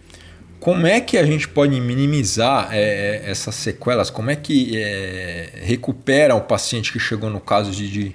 como 0.67 0.87
é 0.87 1.01
que 1.01 1.17
a 1.17 1.25
gente 1.25 1.47
pode 1.49 1.81
minimizar 1.81 2.71
é, 2.73 2.81
é, 2.81 3.31
essas 3.31 3.55
sequelas? 3.55 4.11
Como 4.11 4.31
é 4.31 4.37
que 4.37 4.77
é, 4.77 5.51
recupera 5.63 6.35
o 6.35 6.41
paciente 6.41 6.93
que 6.93 6.99
chegou 6.99 7.31
no 7.31 7.41
caso 7.41 7.71
de, 7.71 7.89
de, 7.89 8.13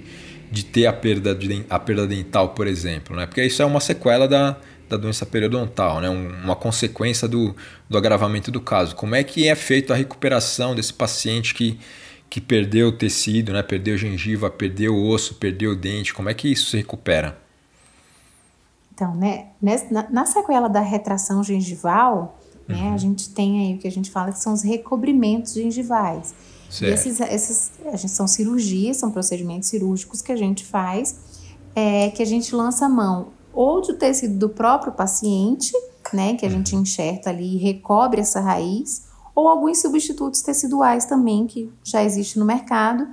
de, 0.50 0.64
ter 0.64 0.86
a 0.86 0.92
perda, 0.92 1.34
de, 1.34 1.64
a 1.70 1.78
perda 1.78 2.06
dental, 2.06 2.50
por 2.50 2.66
exemplo? 2.66 3.16
Né? 3.16 3.26
Porque 3.26 3.42
isso 3.42 3.62
é 3.62 3.64
uma 3.64 3.80
sequela 3.80 4.28
da, 4.28 4.56
da 4.92 4.98
doença 4.98 5.24
periodontal, 5.24 6.00
né? 6.00 6.08
uma 6.08 6.54
consequência 6.54 7.26
do, 7.26 7.56
do 7.88 7.96
agravamento 7.96 8.50
do 8.50 8.60
caso. 8.60 8.94
Como 8.94 9.14
é 9.14 9.24
que 9.24 9.48
é 9.48 9.54
feita 9.54 9.94
a 9.94 9.96
recuperação 9.96 10.74
desse 10.74 10.92
paciente 10.92 11.54
que, 11.54 11.80
que 12.28 12.40
perdeu 12.40 12.88
o 12.88 12.92
tecido, 12.92 13.52
né? 13.52 13.62
perdeu 13.62 13.96
gengiva, 13.96 14.50
perdeu 14.50 14.94
o 14.94 15.08
osso, 15.08 15.36
perdeu 15.36 15.72
o 15.72 15.76
dente? 15.76 16.12
Como 16.12 16.28
é 16.28 16.34
que 16.34 16.52
isso 16.52 16.70
se 16.70 16.76
recupera? 16.76 17.38
Então, 18.94 19.14
né, 19.14 19.46
na, 19.90 20.10
na 20.10 20.26
sequela 20.26 20.68
da 20.68 20.80
retração 20.80 21.42
gengival, 21.42 22.38
né, 22.68 22.76
uhum. 22.76 22.94
a 22.94 22.98
gente 22.98 23.30
tem 23.30 23.66
aí 23.66 23.74
o 23.74 23.78
que 23.78 23.88
a 23.88 23.90
gente 23.90 24.10
fala 24.10 24.30
que 24.30 24.38
são 24.38 24.52
os 24.52 24.62
recobrimentos 24.62 25.54
gengivais. 25.54 26.34
Certo. 26.68 26.90
E 26.90 26.94
esses, 26.94 27.20
esses 27.20 27.72
gente, 27.96 28.10
são 28.10 28.28
cirurgias, 28.28 28.98
são 28.98 29.10
procedimentos 29.10 29.70
cirúrgicos 29.70 30.20
que 30.20 30.30
a 30.30 30.36
gente 30.36 30.64
faz, 30.64 31.18
é, 31.74 32.10
que 32.10 32.22
a 32.22 32.26
gente 32.26 32.54
lança 32.54 32.84
a 32.84 32.88
mão 32.88 33.28
ou 33.52 33.80
do 33.80 33.94
tecido 33.94 34.38
do 34.38 34.48
próprio 34.48 34.92
paciente, 34.92 35.72
né, 36.12 36.34
que 36.34 36.44
a 36.44 36.48
gente 36.48 36.74
uhum. 36.74 36.82
enxerta 36.82 37.30
ali 37.30 37.54
e 37.54 37.58
recobre 37.58 38.20
essa 38.20 38.40
raiz, 38.40 39.06
ou 39.34 39.48
alguns 39.48 39.80
substitutos 39.80 40.42
teciduais 40.42 41.04
também 41.04 41.46
que 41.46 41.72
já 41.82 42.04
existe 42.04 42.38
no 42.38 42.44
mercado, 42.44 43.06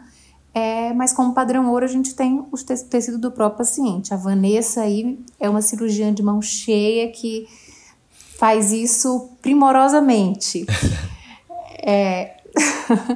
é, 0.54 0.92
mas 0.94 1.14
como 1.14 1.34
padrão 1.34 1.70
ouro, 1.72 1.86
a 1.86 1.88
gente 1.88 2.16
tem 2.16 2.46
o 2.52 2.58
tecido 2.90 3.18
do 3.18 3.32
próprio 3.32 3.60
paciente. 3.60 4.14
A 4.14 4.18
Vanessa 4.18 4.82
aí 4.82 5.20
é 5.40 5.50
uma 5.50 5.62
cirurgiã 5.62 6.14
de 6.14 6.24
mão 6.24 6.42
cheia 6.42 7.12
que 7.12 7.48
faz 8.38 8.72
isso 8.72 9.30
primorosamente. 9.42 10.66
é, 11.86 12.36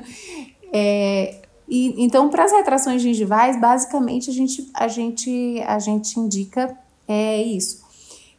é, 0.71 1.41
e, 1.67 2.03
então, 2.03 2.29
para 2.29 2.43
as 2.43 2.51
retrações 2.51 3.01
gengivais, 3.01 3.59
basicamente 3.59 4.29
a 4.29 4.33
gente, 4.33 4.69
a 4.73 4.87
gente, 4.87 5.61
a 5.65 5.79
gente 5.79 6.19
indica 6.19 6.77
é 7.13 7.43
isso. 7.43 7.83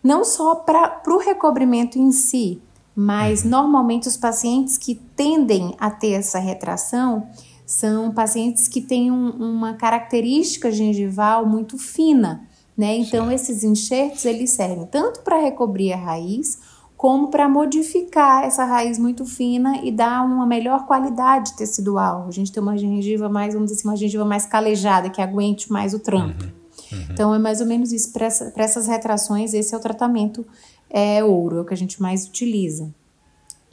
Não 0.02 0.25
só 0.25 0.54
para 0.57 1.00
o 1.09 1.19
recobrimento 1.19 1.99
em 1.99 2.12
si, 2.12 2.61
mas 2.95 3.43
uhum. 3.43 3.50
normalmente 3.50 4.07
os 4.07 4.16
pacientes 4.16 4.76
que 4.76 4.95
tendem 4.95 5.75
a 5.78 5.90
ter 5.90 6.12
essa 6.12 6.38
retração 6.38 7.28
são 7.66 8.12
pacientes 8.12 8.69
que 8.69 8.81
têm 8.81 9.11
um, 9.11 9.31
uma 9.31 9.75
característica 9.75 10.71
gengival 10.71 11.47
muito 11.47 11.78
fina, 11.78 12.47
né? 12.76 12.97
Então, 12.97 13.31
esses 13.31 13.64
enxertos, 13.64 14.25
eles 14.25 14.50
servem 14.50 14.85
tanto 14.87 15.21
para 15.23 15.38
recobrir 15.38 15.93
a 15.93 15.97
raiz, 15.97 16.59
como 16.97 17.28
para 17.28 17.49
modificar 17.49 18.45
essa 18.45 18.64
raiz 18.64 18.99
muito 18.99 19.25
fina 19.25 19.78
e 19.83 19.90
dar 19.90 20.25
uma 20.25 20.47
melhor 20.47 20.87
qualidade 20.87 21.54
tecidual. 21.54 22.26
A 22.28 22.31
gente 22.31 22.52
tem 22.52 22.62
uma 22.62 22.76
gengiva 22.76 23.28
mais, 23.28 23.54
vamos 23.54 23.71
dizer 23.71 23.81
assim, 23.81 23.88
uma 23.88 23.97
gengiva 23.97 24.25
mais 24.25 24.47
calejada, 24.47 25.11
que 25.11 25.21
aguente 25.21 25.71
mais 25.71 25.95
o 25.95 25.99
trampo. 25.99 26.45
Uhum, 26.45 26.50
uhum. 26.93 27.07
Então, 27.11 27.35
é 27.35 27.38
mais 27.38 27.61
ou 27.61 27.67
menos 27.67 27.93
isso. 27.93 28.12
Para 28.12 28.26
essa, 28.26 28.53
essas 28.57 28.87
retrações, 28.87 29.55
esse 29.55 29.75
é 29.75 29.76
o 29.76 29.81
tratamento 29.81 30.47
é, 30.91 31.23
ouro, 31.25 31.59
é 31.59 31.61
o 31.61 31.64
que 31.64 31.75
a 31.75 31.76
gente 31.76 32.00
mais 32.00 32.26
utiliza. 32.26 32.93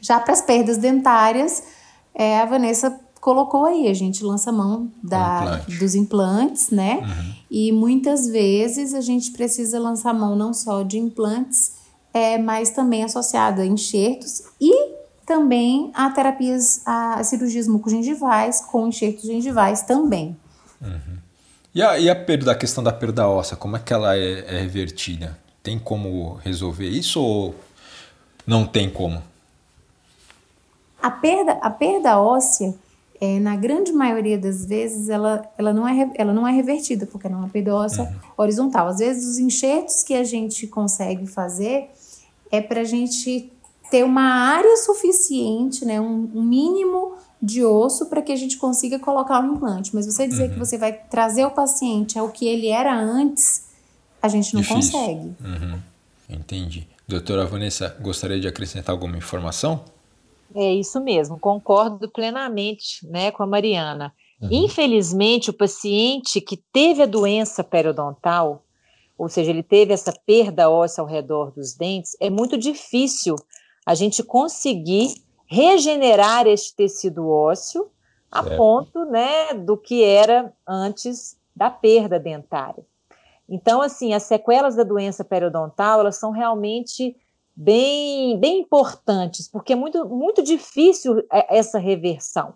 Já 0.01 0.19
para 0.19 0.33
as 0.33 0.41
perdas 0.41 0.77
dentárias, 0.77 1.63
é, 2.13 2.39
a 2.39 2.45
Vanessa 2.45 2.99
colocou 3.21 3.65
aí, 3.65 3.87
a 3.87 3.93
gente 3.93 4.23
lança 4.23 4.51
mão 4.51 4.91
da, 5.01 5.43
Implante. 5.43 5.77
dos 5.77 5.95
implantes, 5.95 6.69
né? 6.71 6.97
Uhum. 6.97 7.33
E 7.51 7.71
muitas 7.71 8.27
vezes 8.27 8.95
a 8.95 9.01
gente 9.01 9.31
precisa 9.31 9.79
lançar 9.79 10.13
mão 10.13 10.35
não 10.35 10.53
só 10.53 10.81
de 10.81 10.97
implantes, 10.97 11.73
é, 12.11 12.37
mas 12.39 12.71
também 12.71 13.03
associado 13.03 13.61
a 13.61 13.65
enxertos 13.65 14.41
e 14.59 15.01
também 15.25 15.91
a 15.93 16.09
terapias, 16.09 16.81
a 16.85 17.23
cirurgias 17.23 17.67
mucogengivais 17.67 18.59
com 18.61 18.87
enxertos 18.87 19.23
gengivais 19.23 19.83
também. 19.83 20.35
Uhum. 20.81 21.20
E, 21.73 21.81
a, 21.81 21.97
e 21.97 22.09
a 22.09 22.15
perda, 22.15 22.47
da 22.47 22.55
questão 22.55 22.83
da 22.83 22.91
perda 22.91 23.27
óssea, 23.27 23.55
como 23.55 23.77
é 23.77 23.79
que 23.79 23.93
ela 23.93 24.15
é, 24.15 24.39
é 24.39 24.59
revertida? 24.59 25.37
Tem 25.63 25.79
como 25.79 26.33
resolver 26.43 26.87
isso 26.87 27.21
ou 27.21 27.55
não 28.45 28.65
tem 28.65 28.89
como? 28.89 29.21
A 31.01 31.09
perda, 31.09 31.53
a 31.53 31.69
perda 31.69 32.19
óssea, 32.19 32.75
é, 33.19 33.39
na 33.39 33.55
grande 33.55 33.91
maioria 33.93 34.37
das 34.37 34.65
vezes, 34.65 35.07
ela, 35.07 35.49
ela, 35.57 35.73
não 35.73 35.87
é, 35.87 36.11
ela 36.15 36.33
não 36.33 36.47
é 36.47 36.51
revertida, 36.51 37.05
porque 37.05 37.29
não 37.29 37.37
é 37.37 37.41
uma 37.41 37.49
perda 37.49 37.73
óssea 37.73 38.03
uhum. 38.03 38.15
horizontal. 38.37 38.87
Às 38.87 38.99
vezes, 38.99 39.25
os 39.25 39.39
enxertos 39.39 40.03
que 40.03 40.13
a 40.13 40.23
gente 40.23 40.67
consegue 40.67 41.25
fazer 41.25 41.89
é 42.51 42.59
para 42.59 42.81
a 42.81 42.83
gente 42.83 43.51
ter 43.89 44.03
uma 44.03 44.23
área 44.23 44.75
suficiente, 44.77 45.85
né, 45.85 45.99
um, 46.01 46.29
um 46.33 46.41
mínimo 46.41 47.13
de 47.41 47.63
osso 47.65 48.07
para 48.07 48.21
que 48.21 48.31
a 48.31 48.35
gente 48.35 48.57
consiga 48.57 48.99
colocar 48.99 49.43
o 49.43 49.53
implante. 49.53 49.95
Mas 49.95 50.05
você 50.05 50.27
dizer 50.27 50.43
uhum. 50.43 50.53
que 50.53 50.59
você 50.59 50.77
vai 50.77 50.93
trazer 50.93 51.45
o 51.45 51.51
paciente 51.51 52.19
ao 52.19 52.29
que 52.29 52.47
ele 52.47 52.67
era 52.67 52.95
antes, 52.95 53.69
a 54.21 54.27
gente 54.27 54.53
não 54.53 54.61
Difícil. 54.61 54.91
consegue. 54.91 55.35
Uhum. 55.43 55.79
Entendi. 56.29 56.87
Doutora 57.07 57.45
Vanessa, 57.45 57.97
gostaria 57.99 58.39
de 58.39 58.47
acrescentar 58.47 58.93
alguma 58.93 59.17
informação? 59.17 59.83
É 60.53 60.73
isso 60.73 60.99
mesmo, 61.01 61.39
concordo 61.39 62.09
plenamente 62.09 63.05
né, 63.07 63.31
com 63.31 63.41
a 63.41 63.47
Mariana. 63.47 64.13
Uhum. 64.41 64.49
Infelizmente, 64.51 65.49
o 65.49 65.53
paciente 65.53 66.41
que 66.41 66.57
teve 66.57 67.01
a 67.03 67.05
doença 67.05 67.63
periodontal, 67.63 68.63
ou 69.17 69.29
seja, 69.29 69.49
ele 69.49 69.63
teve 69.63 69.93
essa 69.93 70.13
perda 70.25 70.69
óssea 70.69 71.01
ao 71.01 71.07
redor 71.07 71.51
dos 71.51 71.73
dentes, 71.73 72.15
é 72.19 72.29
muito 72.29 72.57
difícil 72.57 73.35
a 73.85 73.95
gente 73.95 74.23
conseguir 74.23 75.15
regenerar 75.51 76.47
este 76.47 76.73
tecido 76.73 77.29
ósseo 77.29 77.91
a 78.31 78.41
ponto 78.41 79.03
né, 79.03 79.53
do 79.53 79.75
que 79.75 80.01
era 80.01 80.53
antes 80.65 81.37
da 81.53 81.69
perda 81.69 82.17
dentária. 82.17 82.85
Então, 83.49 83.81
assim, 83.81 84.13
as 84.13 84.23
sequelas 84.23 84.77
da 84.77 84.83
doença 84.83 85.25
periodontal, 85.25 85.99
elas 85.99 86.15
são 86.15 86.31
realmente 86.31 87.17
bem, 87.53 88.39
bem 88.39 88.61
importantes, 88.61 89.49
porque 89.49 89.73
é 89.73 89.75
muito, 89.75 90.07
muito 90.07 90.41
difícil 90.41 91.19
é, 91.29 91.57
essa 91.57 91.77
reversão. 91.77 92.53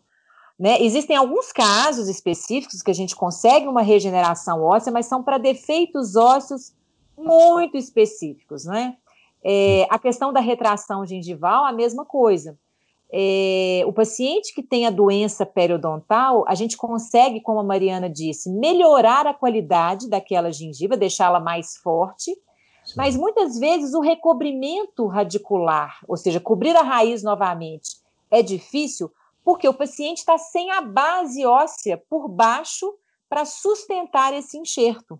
Né? 0.58 0.82
Existem 0.82 1.18
alguns 1.18 1.52
casos 1.52 2.08
específicos 2.08 2.82
que 2.82 2.92
a 2.92 2.96
gente 2.96 3.14
consegue 3.14 3.68
uma 3.68 3.82
regeneração 3.82 4.64
óssea, 4.64 4.94
mas 4.94 5.06
são 5.06 5.22
para 5.22 5.38
defeitos 5.38 6.16
ósseos 6.16 6.74
muito 7.18 7.76
específicos. 7.76 8.64
Né? 8.64 8.96
É, 9.44 9.86
a 9.90 10.00
questão 10.00 10.32
da 10.32 10.40
retração 10.40 11.06
gengival, 11.06 11.66
a 11.66 11.74
mesma 11.74 12.06
coisa. 12.06 12.58
É, 13.18 13.86
o 13.86 13.94
paciente 13.94 14.54
que 14.54 14.62
tem 14.62 14.86
a 14.86 14.90
doença 14.90 15.46
periodontal, 15.46 16.44
a 16.50 16.54
gente 16.54 16.76
consegue, 16.76 17.40
como 17.40 17.60
a 17.60 17.64
Mariana 17.64 18.10
disse, 18.10 18.50
melhorar 18.50 19.26
a 19.26 19.34
qualidade 19.34 20.10
daquela 20.10 20.52
gengiva, 20.52 20.98
deixá-la 20.98 21.40
mais 21.40 21.78
forte, 21.78 22.36
mas 22.94 23.16
muitas 23.16 23.58
vezes 23.58 23.94
o 23.94 24.02
recobrimento 24.02 25.08
radicular, 25.08 25.98
ou 26.10 26.18
seja, 26.18 26.42
cobrir 26.42 26.76
a 26.76 26.82
raiz 26.82 27.24
novamente, 27.24 28.02
é 28.30 28.42
difícil 28.42 29.10
porque 29.46 29.66
o 29.66 29.74
paciente 29.74 30.18
está 30.18 30.38
sem 30.38 30.72
a 30.72 30.82
base 30.82 31.46
óssea 31.46 31.98
por 32.10 32.28
baixo 32.28 32.94
para 33.30 33.46
sustentar 33.46 34.34
esse 34.34 34.58
enxerto. 34.58 35.18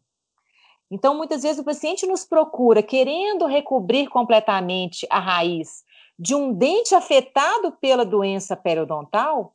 Então, 0.92 1.16
muitas 1.16 1.44
vezes 1.44 1.60
o 1.60 1.64
paciente 1.64 2.06
nos 2.06 2.26
procura 2.26 2.84
querendo 2.84 3.46
recobrir 3.46 4.10
completamente 4.10 5.08
a 5.10 5.18
raiz 5.18 5.86
de 6.18 6.34
um 6.34 6.54
dente 6.54 6.96
afetado 6.96 7.72
pela 7.74 8.06
doença 8.06 8.56
periodontal, 8.56 9.54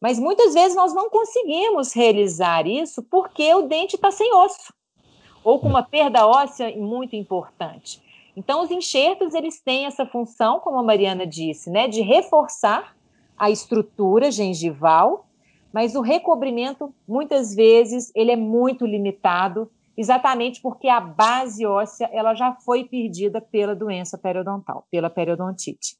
mas 0.00 0.18
muitas 0.18 0.54
vezes 0.54 0.76
nós 0.76 0.94
não 0.94 1.10
conseguimos 1.10 1.92
realizar 1.92 2.66
isso 2.66 3.02
porque 3.02 3.54
o 3.54 3.62
dente 3.62 3.96
está 3.96 4.10
sem 4.10 4.32
osso 4.34 4.72
ou 5.42 5.60
com 5.60 5.68
uma 5.68 5.82
perda 5.82 6.26
óssea 6.26 6.76
muito 6.76 7.14
importante. 7.14 8.02
Então, 8.36 8.62
os 8.62 8.70
enxertos 8.70 9.32
eles 9.32 9.60
têm 9.60 9.86
essa 9.86 10.04
função, 10.04 10.58
como 10.58 10.76
a 10.76 10.82
Mariana 10.82 11.26
disse, 11.26 11.70
né, 11.70 11.86
de 11.88 12.02
reforçar 12.02 12.96
a 13.38 13.48
estrutura 13.48 14.30
gengival, 14.30 15.26
mas 15.72 15.94
o 15.94 16.00
recobrimento 16.00 16.92
muitas 17.06 17.54
vezes 17.54 18.10
ele 18.14 18.32
é 18.32 18.36
muito 18.36 18.84
limitado, 18.84 19.70
exatamente 19.96 20.60
porque 20.60 20.88
a 20.88 21.00
base 21.00 21.64
óssea 21.64 22.08
ela 22.12 22.34
já 22.34 22.52
foi 22.52 22.84
perdida 22.84 23.40
pela 23.40 23.74
doença 23.74 24.18
periodontal, 24.18 24.86
pela 24.90 25.08
periodontite. 25.08 25.96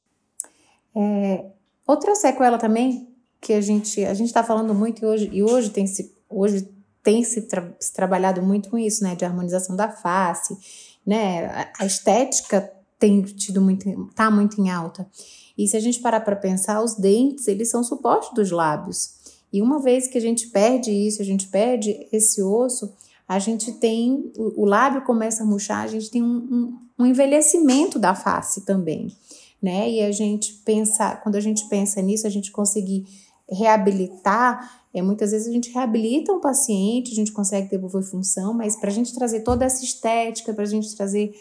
É, 0.95 1.45
outra 1.85 2.15
sequela 2.15 2.57
também 2.57 3.07
que 3.39 3.53
a 3.53 3.61
gente 3.61 4.03
a 4.05 4.13
gente 4.13 4.27
está 4.27 4.43
falando 4.43 4.73
muito 4.73 5.05
hoje 5.05 5.29
e 5.31 5.43
hoje 5.43 5.69
tem 5.69 5.85
se 5.87 6.15
hoje 6.29 6.67
tem 7.07 7.23
se, 7.23 7.43
tra 7.43 7.73
se, 7.79 7.93
trabalhado 7.93 8.41
muito 8.41 8.69
com 8.69 8.77
isso, 8.77 9.01
né, 9.01 9.15
de 9.15 9.23
harmonização 9.23 9.77
da 9.77 9.89
face, 9.89 10.57
né, 11.05 11.71
a, 11.79 11.85
estética 11.85 12.69
tem 12.99 13.21
tido 13.21 13.61
muito, 13.61 14.09
tá 14.13 14.29
muito 14.29 14.59
em 14.59 14.69
alta. 14.69 15.07
E 15.57 15.65
se 15.69 15.77
a 15.77 15.79
gente 15.79 16.01
parar 16.01 16.19
para 16.19 16.35
pensar, 16.35 16.83
os 16.83 16.95
dentes, 16.95 17.47
eles 17.47 17.69
são 17.69 17.81
suporte 17.81 18.35
dos 18.35 18.51
lábios. 18.51 19.15
E 19.53 19.61
uma 19.61 19.79
vez 19.79 20.07
que 20.07 20.17
a 20.17 20.21
gente 20.21 20.47
perde 20.47 20.91
isso, 20.91 21.21
a 21.21 21.25
gente 21.25 21.47
perde 21.47 22.07
esse 22.11 22.43
osso, 22.43 22.93
a 23.27 23.39
gente 23.39 23.73
tem, 23.73 24.31
o, 24.37 24.63
o 24.63 24.65
lábio 24.65 25.01
começa 25.01 25.43
a 25.43 25.45
murchar, 25.45 25.83
a 25.83 25.87
gente 25.87 26.09
tem 26.09 26.23
um, 26.23 26.37
um, 26.37 26.79
um 26.99 27.05
envelhecimento 27.05 27.99
da 27.99 28.15
face 28.15 28.65
também, 28.65 29.15
né? 29.61 29.89
E 29.89 30.01
a 30.01 30.11
gente 30.11 30.53
pensa, 30.65 31.15
quando 31.17 31.35
a 31.35 31.41
gente 31.41 31.67
pensa 31.67 32.01
nisso, 32.01 32.25
a 32.25 32.29
gente 32.29 32.51
conseguir 32.51 33.05
reabilitar 33.49 34.87
é, 34.97 35.01
muitas 35.01 35.29
vezes 35.31 35.47
a 35.47 35.51
gente 35.51 35.71
reabilita 35.71 36.33
um 36.33 36.39
paciente, 36.39 37.11
a 37.11 37.15
gente 37.15 37.31
consegue 37.31 37.69
devolver 37.69 38.01
função, 38.01 38.51
mas 38.51 38.75
para 38.75 38.89
a 38.89 38.93
gente 38.93 39.13
trazer 39.13 39.41
toda 39.41 39.63
essa 39.63 39.83
estética, 39.83 40.53
para 40.53 40.63
a 40.63 40.67
gente 40.67 40.95
trazer 40.95 41.35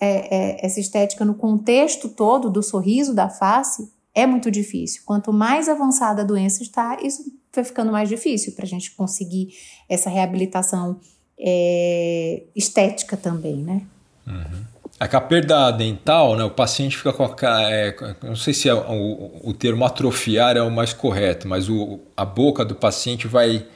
é, 0.00 0.36
é, 0.36 0.64
essa 0.64 0.78
estética 0.78 1.24
no 1.24 1.34
contexto 1.34 2.08
todo 2.08 2.48
do 2.48 2.62
sorriso 2.62 3.12
da 3.12 3.28
face, 3.28 3.90
é 4.14 4.26
muito 4.26 4.48
difícil. 4.48 5.02
Quanto 5.04 5.32
mais 5.32 5.68
avançada 5.68 6.22
a 6.22 6.24
doença 6.24 6.62
está, 6.62 6.98
isso 7.02 7.24
vai 7.52 7.64
ficando 7.64 7.90
mais 7.90 8.08
difícil 8.08 8.52
para 8.52 8.64
a 8.64 8.68
gente 8.68 8.94
conseguir 8.94 9.48
essa 9.88 10.08
reabilitação 10.08 11.00
é, 11.40 12.42
estética 12.54 13.16
também, 13.16 13.56
né? 13.56 13.82
Uhum. 14.26 14.70
É 14.98 15.08
que 15.08 15.16
a 15.16 15.20
perda 15.20 15.70
dental, 15.70 16.36
né, 16.36 16.44
o 16.44 16.50
paciente 16.50 16.96
fica 16.96 17.12
com 17.12 17.24
a. 17.24 17.72
É, 17.72 17.96
não 18.22 18.36
sei 18.36 18.52
se 18.52 18.68
é 18.68 18.74
o, 18.74 19.40
o 19.42 19.54
termo 19.54 19.84
atrofiar 19.86 20.58
é 20.58 20.62
o 20.62 20.70
mais 20.70 20.92
correto, 20.92 21.48
mas 21.48 21.70
o, 21.70 22.00
a 22.14 22.24
boca 22.24 22.64
do 22.64 22.74
paciente 22.74 23.26
vai 23.26 23.66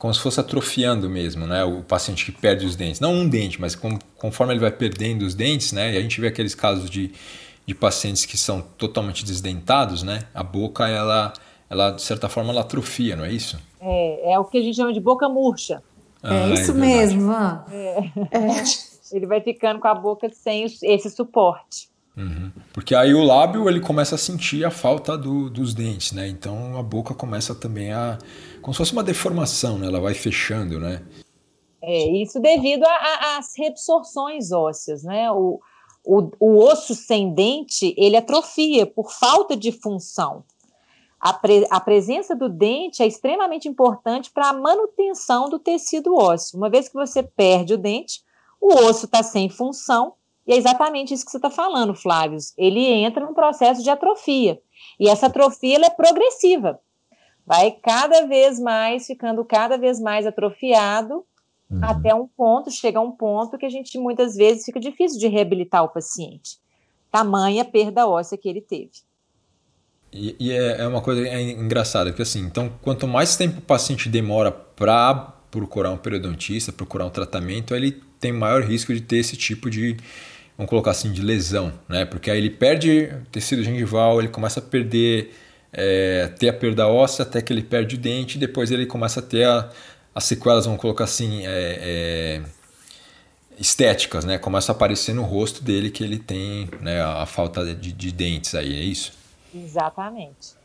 como 0.00 0.14
se 0.14 0.20
fosse 0.20 0.40
atrofiando 0.40 1.10
mesmo, 1.10 1.46
né? 1.46 1.62
O 1.62 1.82
paciente 1.82 2.24
que 2.24 2.32
perde 2.32 2.64
os 2.64 2.74
dentes. 2.74 3.00
Não 3.00 3.12
um 3.12 3.28
dente, 3.28 3.60
mas 3.60 3.74
com, 3.74 3.98
conforme 4.16 4.54
ele 4.54 4.60
vai 4.60 4.70
perdendo 4.70 5.22
os 5.22 5.34
dentes, 5.34 5.72
né? 5.72 5.92
E 5.92 5.98
a 5.98 6.00
gente 6.00 6.18
vê 6.18 6.28
aqueles 6.28 6.54
casos 6.54 6.88
de, 6.88 7.12
de 7.66 7.74
pacientes 7.74 8.24
que 8.24 8.38
são 8.38 8.62
totalmente 8.62 9.24
desdentados, 9.26 10.02
né? 10.02 10.20
A 10.32 10.42
boca, 10.42 10.88
ela, 10.88 11.34
ela, 11.68 11.90
de 11.90 12.00
certa 12.00 12.30
forma, 12.30 12.50
ela 12.50 12.62
atrofia, 12.62 13.14
não 13.14 13.26
é 13.26 13.30
isso? 13.30 13.58
É, 13.78 14.32
é 14.32 14.38
o 14.38 14.44
que 14.44 14.56
a 14.56 14.62
gente 14.62 14.76
chama 14.76 14.92
de 14.92 15.00
boca 15.00 15.28
murcha. 15.28 15.82
Ah, 16.22 16.34
é 16.34 16.54
isso 16.54 16.72
é 16.72 16.74
mesmo, 16.74 17.32
ó. 17.32 17.70
É. 17.72 17.98
é 18.30 18.64
ele 19.16 19.26
vai 19.26 19.40
ficando 19.40 19.80
com 19.80 19.88
a 19.88 19.94
boca 19.94 20.28
sem 20.30 20.64
esse 20.64 21.10
suporte. 21.10 21.90
Uhum. 22.16 22.50
Porque 22.72 22.94
aí 22.94 23.14
o 23.14 23.22
lábio 23.22 23.68
ele 23.68 23.80
começa 23.80 24.14
a 24.14 24.18
sentir 24.18 24.64
a 24.64 24.70
falta 24.70 25.16
do, 25.16 25.48
dos 25.48 25.72
dentes, 25.72 26.12
né? 26.12 26.28
Então 26.28 26.76
a 26.76 26.82
boca 26.82 27.14
começa 27.14 27.54
também 27.54 27.92
a. 27.92 28.18
como 28.60 28.74
se 28.74 28.78
fosse 28.78 28.92
uma 28.92 29.02
deformação, 29.02 29.78
né? 29.78 29.86
Ela 29.86 30.00
vai 30.00 30.14
fechando, 30.14 30.78
né? 30.78 31.02
É, 31.82 32.22
isso 32.22 32.38
devido 32.40 32.84
às 33.38 33.56
reabsorções 33.56 34.52
ósseas, 34.52 35.02
né? 35.02 35.30
O, 35.30 35.60
o, 36.04 36.30
o 36.38 36.58
osso 36.64 36.94
sem 36.94 37.32
dente 37.32 37.94
ele 37.96 38.16
atrofia 38.16 38.84
por 38.86 39.10
falta 39.12 39.56
de 39.56 39.72
função. 39.72 40.44
A, 41.20 41.34
pre, 41.34 41.66
a 41.70 41.78
presença 41.78 42.34
do 42.34 42.48
dente 42.48 43.02
é 43.02 43.06
extremamente 43.06 43.68
importante 43.68 44.30
para 44.30 44.48
a 44.48 44.52
manutenção 44.54 45.50
do 45.50 45.58
tecido 45.58 46.16
ósseo. 46.16 46.56
Uma 46.56 46.70
vez 46.70 46.88
que 46.88 46.94
você 46.94 47.22
perde 47.22 47.74
o 47.74 47.78
dente, 47.78 48.22
o 48.58 48.74
osso 48.74 49.04
está 49.04 49.22
sem 49.22 49.50
função, 49.50 50.14
e 50.46 50.52
é 50.52 50.56
exatamente 50.56 51.12
isso 51.12 51.24
que 51.24 51.30
você 51.30 51.36
está 51.36 51.50
falando, 51.50 51.94
Flávio. 51.94 52.38
Ele 52.56 52.84
entra 52.86 53.24
num 53.24 53.34
processo 53.34 53.82
de 53.82 53.90
atrofia. 53.90 54.60
E 54.98 55.08
essa 55.08 55.26
atrofia 55.26 55.78
é 55.84 55.90
progressiva. 55.90 56.80
Vai 57.46 57.70
cada 57.70 58.26
vez 58.26 58.58
mais 58.58 59.06
ficando 59.06 59.44
cada 59.44 59.76
vez 59.76 60.00
mais 60.00 60.26
atrofiado, 60.26 61.24
uhum. 61.70 61.80
até 61.82 62.14
um 62.14 62.26
ponto, 62.26 62.70
chega 62.70 62.98
a 62.98 63.02
um 63.02 63.12
ponto 63.12 63.58
que 63.58 63.66
a 63.66 63.70
gente 63.70 63.98
muitas 63.98 64.36
vezes 64.36 64.64
fica 64.64 64.80
difícil 64.80 65.18
de 65.18 65.28
reabilitar 65.28 65.84
o 65.84 65.88
paciente. 65.88 66.58
Tamanha 67.10 67.64
perda 67.64 68.06
óssea 68.06 68.38
que 68.38 68.48
ele 68.48 68.60
teve. 68.60 69.09
E, 70.12 70.34
e 70.40 70.52
é, 70.52 70.80
é, 70.80 70.86
uma 70.86 71.00
coisa 71.00 71.26
engraçada, 71.28 72.10
porque 72.10 72.22
assim, 72.22 72.40
então 72.40 72.72
quanto 72.82 73.06
mais 73.06 73.36
tempo 73.36 73.58
o 73.58 73.62
paciente 73.62 74.08
demora 74.08 74.50
para 74.50 75.14
procurar 75.50 75.90
um 75.90 75.96
periodontista, 75.96 76.72
procurar 76.72 77.06
um 77.06 77.10
tratamento, 77.10 77.74
ele 77.74 78.00
tem 78.18 78.32
maior 78.32 78.62
risco 78.62 78.92
de 78.92 79.00
ter 79.00 79.18
esse 79.18 79.36
tipo 79.36 79.70
de, 79.70 79.96
vamos 80.56 80.68
colocar 80.68 80.90
assim, 80.90 81.12
de 81.12 81.22
lesão, 81.22 81.72
né? 81.88 82.04
Porque 82.04 82.30
aí 82.30 82.38
ele 82.38 82.50
perde 82.50 83.12
tecido 83.32 83.62
gengival, 83.62 84.20
ele 84.20 84.28
começa 84.28 84.60
a 84.60 84.62
perder, 84.62 85.32
é, 85.72 86.28
ter 86.38 86.48
a 86.48 86.52
perda 86.52 86.86
óssea 86.86 87.22
até 87.24 87.40
que 87.40 87.52
ele 87.52 87.62
perde 87.62 87.96
o 87.96 87.98
dente, 87.98 88.36
e 88.36 88.40
depois 88.40 88.70
ele 88.70 88.86
começa 88.86 89.20
a 89.20 89.22
ter 89.22 89.44
a, 89.44 89.70
as 90.14 90.24
sequelas, 90.24 90.66
vamos 90.66 90.80
colocar 90.80 91.04
assim, 91.04 91.46
é, 91.46 91.78
é, 91.80 92.42
estéticas, 93.58 94.24
né? 94.24 94.38
Começa 94.38 94.72
a 94.72 94.74
aparecer 94.74 95.14
no 95.14 95.22
rosto 95.22 95.62
dele 95.62 95.90
que 95.90 96.04
ele 96.04 96.18
tem 96.18 96.68
né, 96.80 97.00
a, 97.00 97.22
a 97.22 97.26
falta 97.26 97.74
de, 97.74 97.92
de 97.92 98.12
dentes 98.12 98.54
aí, 98.54 98.72
é 98.72 98.84
isso? 98.84 99.19
Exatamente. 99.54 100.60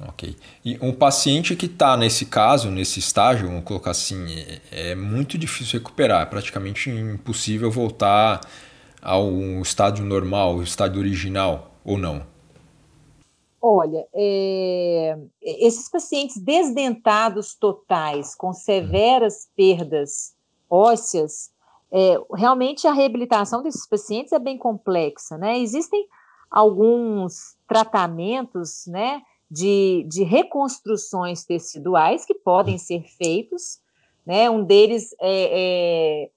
Ok. 0.00 0.36
E 0.64 0.78
um 0.80 0.92
paciente 0.92 1.54
que 1.54 1.66
está 1.66 1.96
nesse 1.96 2.26
caso, 2.26 2.70
nesse 2.70 2.98
estágio, 2.98 3.48
vamos 3.48 3.64
colocar 3.64 3.90
assim, 3.90 4.26
é, 4.70 4.90
é 4.90 4.94
muito 4.94 5.36
difícil 5.36 5.78
recuperar, 5.78 6.22
é 6.22 6.26
praticamente 6.26 6.90
impossível 6.90 7.70
voltar 7.70 8.40
ao 9.00 9.30
estádio 9.60 10.04
normal, 10.04 10.56
o 10.56 10.62
estádio 10.62 11.00
original, 11.00 11.72
ou 11.84 11.98
não? 11.98 12.24
Olha, 13.60 14.04
é, 14.12 15.16
esses 15.40 15.88
pacientes 15.88 16.36
desdentados 16.36 17.54
totais, 17.54 18.34
com 18.34 18.52
severas 18.52 19.48
perdas 19.56 20.34
ósseas, 20.68 21.52
é, 21.92 22.16
realmente 22.34 22.88
a 22.88 22.92
reabilitação 22.92 23.62
desses 23.62 23.86
pacientes 23.86 24.32
é 24.32 24.38
bem 24.38 24.58
complexa, 24.58 25.36
né? 25.36 25.58
Existem 25.60 26.08
alguns 26.50 27.56
tratamentos, 27.72 28.84
né, 28.86 29.22
de, 29.50 30.06
de 30.08 30.22
reconstruções 30.22 31.44
teciduais 31.44 32.24
que 32.24 32.34
podem 32.34 32.78
ser 32.78 33.02
feitos, 33.18 33.80
né? 34.24 34.48
Um 34.48 34.64
deles 34.64 35.14
é, 35.20 36.24
é 36.24 36.30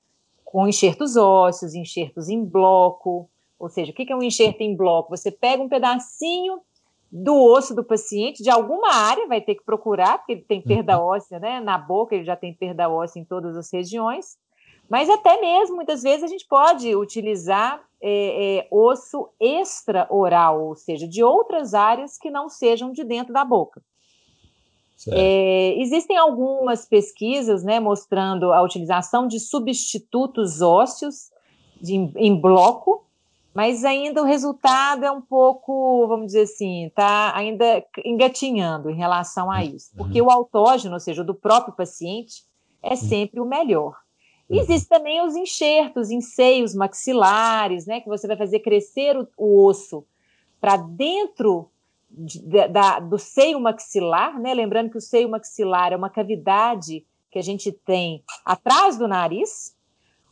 com 0.44 0.68
enxertos 0.68 1.16
ósseos, 1.16 1.76
enxertos 1.76 2.30
em 2.30 2.44
bloco, 2.44 3.30
ou 3.60 3.70
seja, 3.70 3.92
o 3.92 3.96
que 3.96 4.12
é 4.12 4.16
um 4.16 4.24
enxerto 4.24 4.62
em 4.62 4.76
bloco? 4.76 5.16
Você 5.16 5.32
pega 5.32 5.62
um 5.62 5.70
pedacinho 5.70 6.60
do 7.12 7.36
osso 7.36 7.74
do 7.74 7.84
paciente, 7.84 8.44
de 8.44 8.50
alguma 8.50 8.94
área, 8.94 9.28
vai 9.28 9.40
ter 9.40 9.56
que 9.56 9.64
procurar, 9.64 10.18
porque 10.18 10.34
ele 10.34 10.42
tem 10.42 10.62
perda 10.62 11.00
uhum. 11.00 11.06
óssea, 11.06 11.40
né? 11.40 11.60
Na 11.62 11.78
boca 11.78 12.14
ele 12.14 12.26
já 12.26 12.36
tem 12.36 12.54
perda 12.54 12.90
óssea 12.90 13.22
em 13.22 13.26
todas 13.26 13.56
as 13.56 13.72
regiões. 13.72 14.38
Mas 14.90 15.10
até 15.10 15.40
mesmo, 15.42 15.76
muitas 15.76 16.04
vezes, 16.04 16.24
a 16.24 16.28
gente 16.28 16.46
pode 16.48 16.96
utilizar 16.96 17.84
é, 18.02 18.60
é, 18.60 18.68
osso 18.70 19.30
extra-oral, 19.40 20.64
ou 20.64 20.76
seja, 20.76 21.08
de 21.08 21.24
outras 21.24 21.74
áreas 21.74 22.18
que 22.18 22.30
não 22.30 22.50
sejam 22.50 22.92
de 22.92 23.04
dentro 23.04 23.34
da 23.34 23.44
boca. 23.44 23.82
É, 25.12 25.76
existem 25.78 26.18
algumas 26.18 26.86
pesquisas 26.86 27.64
né, 27.64 27.80
mostrando 27.80 28.54
a 28.54 28.62
utilização 28.62 29.28
de 29.28 29.40
substitutos 29.40 30.62
ósseos 30.62 31.30
de, 31.82 31.96
em 32.16 32.40
bloco 32.40 33.06
mas 33.56 33.86
ainda 33.86 34.22
o 34.22 34.26
resultado 34.26 35.06
é 35.06 35.12
um 35.12 35.22
pouco, 35.22 36.06
vamos 36.10 36.26
dizer 36.28 36.42
assim, 36.42 36.88
está 36.88 37.34
ainda 37.34 37.82
engatinhando 38.04 38.90
em 38.90 38.98
relação 38.98 39.50
a 39.50 39.64
isso, 39.64 39.92
uhum. 39.92 39.98
porque 39.98 40.22
o 40.22 40.30
autógeno, 40.30 40.96
ou 40.96 41.00
seja, 41.00 41.22
o 41.22 41.26
do 41.26 41.34
próprio 41.34 41.74
paciente, 41.74 42.44
é 42.84 42.90
uhum. 42.90 42.96
sempre 42.98 43.40
o 43.40 43.46
melhor. 43.46 43.96
Uhum. 44.50 44.60
Existem 44.60 44.98
também 44.98 45.26
os 45.26 45.36
enxertos 45.36 46.12
em 46.12 46.22
seios 46.22 46.76
maxilares, 46.76 47.86
né, 47.86 48.02
que 48.02 48.10
você 48.10 48.28
vai 48.28 48.38
fazer 48.38 48.60
crescer 48.60 49.18
o, 49.18 49.28
o 49.38 49.66
osso 49.66 50.06
para 50.62 50.78
dentro 50.78 51.70
de, 52.10 52.42
da, 52.68 53.00
do 53.00 53.18
seio 53.18 53.60
maxilar, 53.60 54.40
né? 54.40 54.54
Lembrando 54.54 54.90
que 54.90 54.98
o 54.98 55.02
seio 55.02 55.30
maxilar 55.30 55.92
é 55.92 55.96
uma 55.96 56.10
cavidade 56.10 57.06
que 57.30 57.38
a 57.38 57.42
gente 57.42 57.72
tem 57.72 58.24
atrás 58.46 58.98
do 58.98 59.08
nariz, 59.08 59.76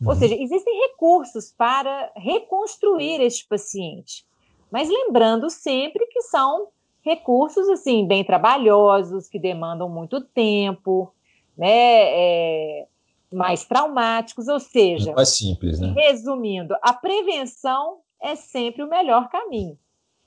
Uhum. 0.04 0.10
Ou 0.10 0.15
seja, 0.15 0.36
existem 0.36 0.80
recursos 0.89 1.52
para 1.58 2.12
reconstruir 2.15 3.21
este 3.21 3.47
paciente, 3.47 4.26
mas 4.69 4.89
lembrando 4.89 5.49
sempre 5.49 6.06
que 6.08 6.21
são 6.23 6.67
recursos 7.02 7.67
assim 7.69 8.06
bem 8.06 8.23
trabalhosos, 8.23 9.28
que 9.28 9.39
demandam 9.39 9.89
muito 9.89 10.21
tempo, 10.21 11.13
né, 11.58 11.67
é, 11.69 12.88
mais 13.33 13.65
traumáticos, 13.65 14.47
ou 14.47 14.59
seja, 14.59 15.11
é 15.11 15.15
mais 15.15 15.35
simples, 15.35 15.79
né? 15.79 15.93
Resumindo, 15.95 16.75
a 16.81 16.93
prevenção 16.93 17.99
é 18.21 18.35
sempre 18.35 18.83
o 18.83 18.89
melhor 18.89 19.29
caminho. 19.29 19.77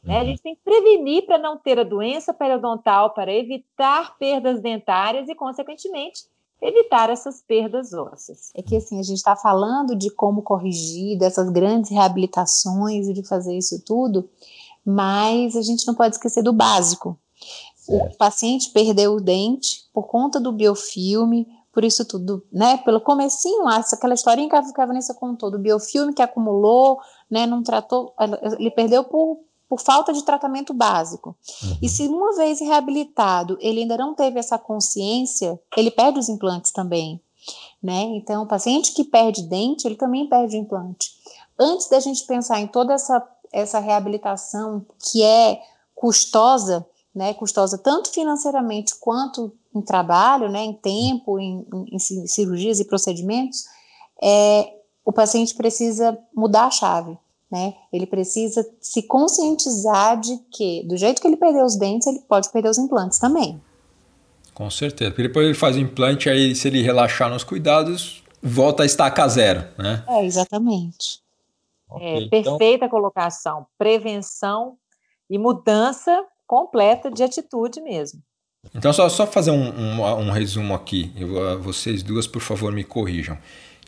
Né? 0.02 0.18
A 0.18 0.20
uhum. 0.20 0.26
gente 0.26 0.42
tem 0.42 0.54
que 0.54 0.62
prevenir 0.62 1.26
para 1.26 1.38
não 1.38 1.58
ter 1.58 1.78
a 1.78 1.84
doença 1.84 2.32
periodontal, 2.32 3.12
para 3.12 3.32
evitar 3.32 4.16
perdas 4.18 4.60
dentárias 4.60 5.28
e, 5.28 5.34
consequentemente, 5.34 6.24
evitar 6.62 7.10
essas 7.10 7.42
perdas 7.42 7.92
ósseas. 7.92 8.50
É 8.54 8.62
que 8.62 8.76
assim, 8.76 8.98
a 8.98 9.02
gente 9.02 9.16
está 9.16 9.34
falando 9.34 9.96
de 9.96 10.10
como 10.10 10.42
corrigir, 10.42 11.18
dessas 11.18 11.50
grandes 11.50 11.90
reabilitações 11.90 13.08
e 13.08 13.12
de 13.12 13.26
fazer 13.26 13.56
isso 13.56 13.82
tudo, 13.84 14.28
mas 14.84 15.56
a 15.56 15.62
gente 15.62 15.86
não 15.86 15.94
pode 15.94 16.14
esquecer 16.14 16.42
do 16.42 16.52
básico. 16.52 17.18
Certo. 17.76 18.14
O 18.14 18.16
paciente 18.16 18.70
perdeu 18.70 19.14
o 19.14 19.20
dente 19.20 19.84
por 19.92 20.06
conta 20.06 20.40
do 20.40 20.52
biofilme, 20.52 21.46
por 21.76 21.84
isso 21.84 22.06
tudo, 22.06 22.42
né? 22.50 22.78
Pelo 22.78 23.02
comecinho, 23.02 23.68
aquela 23.68 24.14
historinha 24.14 24.48
que 24.48 24.80
a 24.80 24.86
Vanessa 24.86 25.12
contou, 25.12 25.50
do 25.50 25.58
biofilme 25.58 26.14
que 26.14 26.22
acumulou, 26.22 26.98
né? 27.30 27.44
Não 27.44 27.62
tratou, 27.62 28.14
ele 28.58 28.70
perdeu 28.70 29.04
por 29.04 29.40
por 29.68 29.80
falta 29.80 30.12
de 30.12 30.22
tratamento 30.22 30.72
básico. 30.72 31.36
Uhum. 31.62 31.76
E 31.82 31.88
se 31.88 32.06
uma 32.06 32.36
vez 32.36 32.60
reabilitado 32.60 33.58
ele 33.60 33.80
ainda 33.80 33.98
não 33.98 34.14
teve 34.14 34.38
essa 34.38 34.56
consciência, 34.56 35.60
ele 35.76 35.90
perde 35.90 36.20
os 36.20 36.28
implantes 36.28 36.70
também. 36.70 37.20
Né? 37.82 38.02
Então, 38.16 38.44
o 38.44 38.46
paciente 38.46 38.92
que 38.92 39.02
perde 39.02 39.42
dente, 39.42 39.86
ele 39.86 39.96
também 39.96 40.28
perde 40.28 40.56
o 40.56 40.60
implante. 40.60 41.10
Antes 41.58 41.88
da 41.88 41.98
gente 41.98 42.24
pensar 42.26 42.60
em 42.60 42.68
toda 42.68 42.94
essa, 42.94 43.20
essa 43.52 43.80
reabilitação 43.80 44.86
que 45.00 45.22
é 45.22 45.60
custosa, 45.96 46.86
né, 47.12 47.34
custosa 47.34 47.76
tanto 47.76 48.10
financeiramente 48.10 48.94
quanto 49.00 49.52
em 49.76 49.82
trabalho, 49.82 50.48
né, 50.48 50.62
em 50.64 50.74
tempo, 50.74 51.38
em, 51.38 51.66
em, 51.72 51.96
em 51.96 52.26
cirurgias 52.26 52.80
e 52.80 52.84
procedimentos, 52.84 53.64
é, 54.22 54.72
o 55.04 55.12
paciente 55.12 55.54
precisa 55.54 56.18
mudar 56.34 56.66
a 56.66 56.70
chave 56.70 57.16
né? 57.50 57.74
Ele 57.92 58.06
precisa 58.06 58.66
se 58.80 59.02
conscientizar 59.02 60.18
de 60.18 60.36
que, 60.50 60.82
do 60.84 60.96
jeito 60.96 61.20
que 61.20 61.28
ele 61.28 61.36
perdeu 61.36 61.64
os 61.64 61.76
dentes, 61.76 62.06
ele 62.06 62.20
pode 62.20 62.50
perder 62.50 62.68
os 62.68 62.78
implantes 62.78 63.18
também. 63.18 63.60
Com 64.52 64.70
certeza. 64.70 65.10
Porque 65.10 65.28
depois 65.28 65.46
ele 65.46 65.54
faz 65.54 65.76
o 65.76 65.80
implante, 65.80 66.28
aí 66.28 66.54
se 66.54 66.66
ele 66.66 66.82
relaxar 66.82 67.30
nos 67.30 67.44
cuidados, 67.44 68.22
volta 68.42 68.82
a 68.82 68.86
estaca 68.86 69.26
zero, 69.28 69.64
né? 69.78 70.02
É, 70.08 70.24
exatamente. 70.24 71.20
Okay, 71.88 72.24
é, 72.24 72.28
perfeita 72.28 72.86
então... 72.86 72.88
colocação. 72.88 73.66
Prevenção 73.78 74.76
e 75.30 75.38
mudança 75.38 76.24
completa 76.46 77.10
de 77.10 77.22
atitude 77.22 77.80
mesmo. 77.80 78.20
Então, 78.74 78.92
só, 78.92 79.09
só 79.09 79.26
fazer 79.26 79.50
um, 79.50 79.68
um, 79.70 80.02
um 80.02 80.31
resumo 80.31 80.74
aqui. 80.74 81.12
Eu, 81.16 81.61
vocês 81.61 82.02
duas, 82.02 82.26
por 82.26 82.40
favor, 82.40 82.72
me 82.72 82.85
corrijam. 82.85 83.38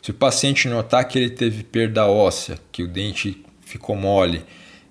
Se 0.02 0.10
o 0.10 0.14
paciente 0.14 0.68
notar 0.68 1.06
que 1.06 1.18
ele 1.18 1.30
teve 1.30 1.62
perda 1.62 2.06
óssea, 2.06 2.58
que 2.70 2.82
o 2.82 2.88
dente 2.88 3.44
ficou 3.60 3.96
mole, 3.96 4.44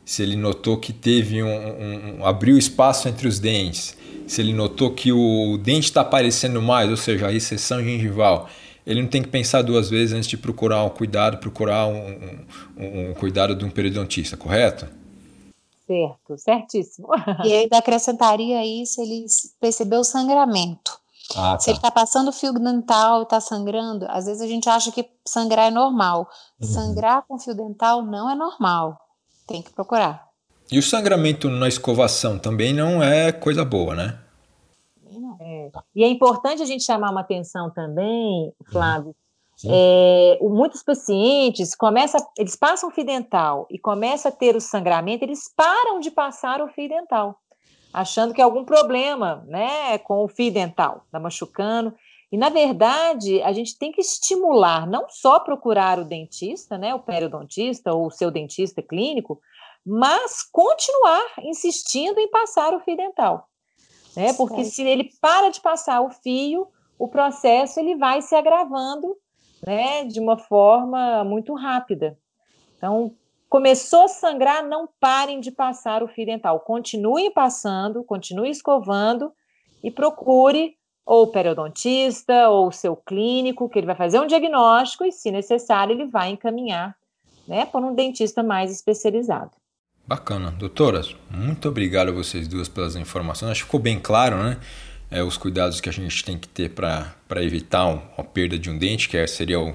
se 0.05 0.23
ele 0.23 0.35
notou 0.35 0.77
que 0.77 0.93
teve 0.93 1.41
um, 1.41 1.47
um, 1.47 2.19
um 2.19 2.25
abriu 2.25 2.57
espaço 2.57 3.09
entre 3.09 3.27
os 3.27 3.39
dentes, 3.39 3.97
se 4.27 4.41
ele 4.41 4.53
notou 4.53 4.91
que 4.91 5.11
o 5.11 5.57
dente 5.57 5.85
está 5.85 6.01
aparecendo 6.01 6.61
mais, 6.61 6.89
ou 6.89 6.97
seja, 6.97 7.27
a 7.27 7.29
recessão 7.31 7.83
gengival, 7.83 8.49
ele 8.85 9.01
não 9.01 9.09
tem 9.09 9.21
que 9.21 9.27
pensar 9.27 9.61
duas 9.61 9.89
vezes 9.89 10.13
antes 10.13 10.29
de 10.29 10.37
procurar 10.37 10.83
um 10.83 10.89
cuidado, 10.89 11.37
procurar 11.37 11.87
um, 11.87 12.45
um, 12.77 13.09
um 13.09 13.13
cuidado 13.13 13.53
de 13.53 13.65
um 13.65 13.69
periodontista, 13.69 14.37
correto? 14.37 14.87
Certo, 15.87 16.37
certíssimo. 16.37 17.07
e 17.45 17.53
ainda 17.53 17.77
acrescentaria 17.77 18.59
aí 18.59 18.85
se 18.85 19.01
ele 19.01 19.25
percebeu 19.59 20.01
o 20.01 20.03
sangramento. 20.03 20.99
Ah, 21.31 21.53
tá. 21.53 21.59
Se 21.59 21.69
ele 21.69 21.77
está 21.77 21.89
passando 21.89 22.31
fio 22.31 22.53
dental 22.53 23.21
e 23.21 23.23
está 23.23 23.39
sangrando, 23.39 24.05
às 24.09 24.25
vezes 24.25 24.41
a 24.41 24.47
gente 24.47 24.69
acha 24.69 24.91
que 24.91 25.09
sangrar 25.25 25.67
é 25.67 25.71
normal. 25.71 26.29
Uhum. 26.61 26.67
Sangrar 26.67 27.23
com 27.25 27.39
fio 27.39 27.55
dental 27.55 28.01
não 28.01 28.29
é 28.29 28.35
normal. 28.35 28.99
Tem 29.47 29.61
que 29.61 29.71
procurar. 29.71 30.27
E 30.69 30.77
o 30.77 30.83
sangramento 30.83 31.49
na 31.49 31.69
escovação 31.69 32.37
também 32.37 32.73
não 32.73 33.01
é 33.01 33.31
coisa 33.31 33.63
boa, 33.63 33.95
né? 33.95 34.19
É. 35.39 35.71
E 35.95 36.03
é 36.03 36.07
importante 36.07 36.61
a 36.61 36.65
gente 36.65 36.83
chamar 36.83 37.11
uma 37.11 37.21
atenção 37.21 37.69
também, 37.69 38.51
Flávio. 38.69 39.07
Uhum. 39.07 39.26
É, 39.65 40.37
muitos 40.41 40.83
pacientes 40.83 41.73
começam, 41.75 42.19
eles 42.37 42.55
passam 42.55 42.91
fio 42.91 43.05
dental 43.05 43.67
e 43.71 43.79
começa 43.79 44.29
a 44.29 44.31
ter 44.31 44.55
o 44.55 44.61
sangramento, 44.61 45.23
eles 45.23 45.51
param 45.55 45.99
de 45.99 46.11
passar 46.11 46.61
o 46.61 46.67
fio 46.67 46.87
dental 46.87 47.39
achando 47.97 48.33
que 48.33 48.41
é 48.41 48.43
algum 48.43 48.63
problema, 48.63 49.43
né, 49.47 49.97
com 49.97 50.23
o 50.23 50.27
fio 50.27 50.51
dental, 50.51 51.01
está 51.05 51.19
machucando. 51.19 51.93
E, 52.31 52.37
na 52.37 52.49
verdade, 52.49 53.41
a 53.41 53.51
gente 53.51 53.77
tem 53.77 53.91
que 53.91 54.01
estimular 54.01 54.85
não 54.85 55.07
só 55.09 55.39
procurar 55.39 55.97
o 55.97 56.05
dentista, 56.05 56.77
né, 56.77 56.93
o 56.93 56.99
periodontista 56.99 57.93
ou 57.93 58.07
o 58.07 58.11
seu 58.11 58.29
dentista 58.29 58.83
clínico, 58.83 59.39
mas 59.85 60.43
continuar 60.43 61.25
insistindo 61.41 62.19
em 62.19 62.29
passar 62.29 62.73
o 62.73 62.81
fio 62.81 62.97
dental. 62.97 63.47
Né? 64.15 64.33
Porque 64.33 64.65
se 64.65 64.83
ele 64.83 65.09
para 65.21 65.49
de 65.49 65.61
passar 65.61 66.01
o 66.01 66.09
fio, 66.09 66.67
o 66.99 67.07
processo 67.07 67.79
ele 67.79 67.95
vai 67.95 68.21
se 68.21 68.35
agravando 68.35 69.15
né, 69.65 70.05
de 70.05 70.19
uma 70.19 70.37
forma 70.37 71.23
muito 71.23 71.53
rápida. 71.53 72.17
Então, 72.77 73.13
Começou 73.49 74.03
a 74.03 74.07
sangrar, 74.09 74.67
não 74.67 74.89
parem 74.99 75.39
de 75.39 75.51
passar 75.51 76.03
o 76.03 76.07
fio 76.07 76.25
dental. 76.25 76.59
Continuem 76.59 77.31
passando, 77.31 78.03
continue 78.03 78.49
escovando 78.49 79.31
e 79.81 79.89
procure 79.89 80.75
ou 81.05 81.23
o 81.23 81.27
periodontista 81.27 82.49
ou 82.49 82.67
o 82.67 82.71
seu 82.73 82.93
clínico, 82.93 83.69
que 83.69 83.79
ele 83.79 83.87
vai 83.87 83.95
fazer 83.95 84.19
um 84.19 84.27
diagnóstico 84.27 85.05
e, 85.05 85.13
se 85.13 85.31
necessário, 85.31 85.93
ele 85.93 86.05
vai 86.07 86.31
encaminhar 86.31 86.93
né, 87.47 87.65
para 87.65 87.79
um 87.79 87.95
dentista 87.95 88.43
mais 88.43 88.69
especializado. 88.69 89.51
Bacana. 90.05 90.51
Doutoras, 90.51 91.15
muito 91.31 91.69
obrigado 91.69 92.09
a 92.09 92.13
vocês 92.13 92.49
duas 92.49 92.67
pelas 92.67 92.97
informações. 92.97 93.51
Acho 93.51 93.61
que 93.61 93.67
ficou 93.67 93.79
bem 93.79 93.97
claro, 93.97 94.43
né? 94.43 94.59
É, 95.09 95.23
os 95.23 95.37
cuidados 95.37 95.79
que 95.79 95.87
a 95.87 95.93
gente 95.93 96.23
tem 96.23 96.37
que 96.37 96.47
ter 96.47 96.69
para 96.69 97.15
evitar 97.37 98.13
a 98.17 98.23
perda 98.23 98.59
de 98.59 98.69
um 98.69 98.77
dente, 98.77 99.07
que 99.07 99.15
é, 99.15 99.25
seria 99.25 99.59
o, 99.59 99.73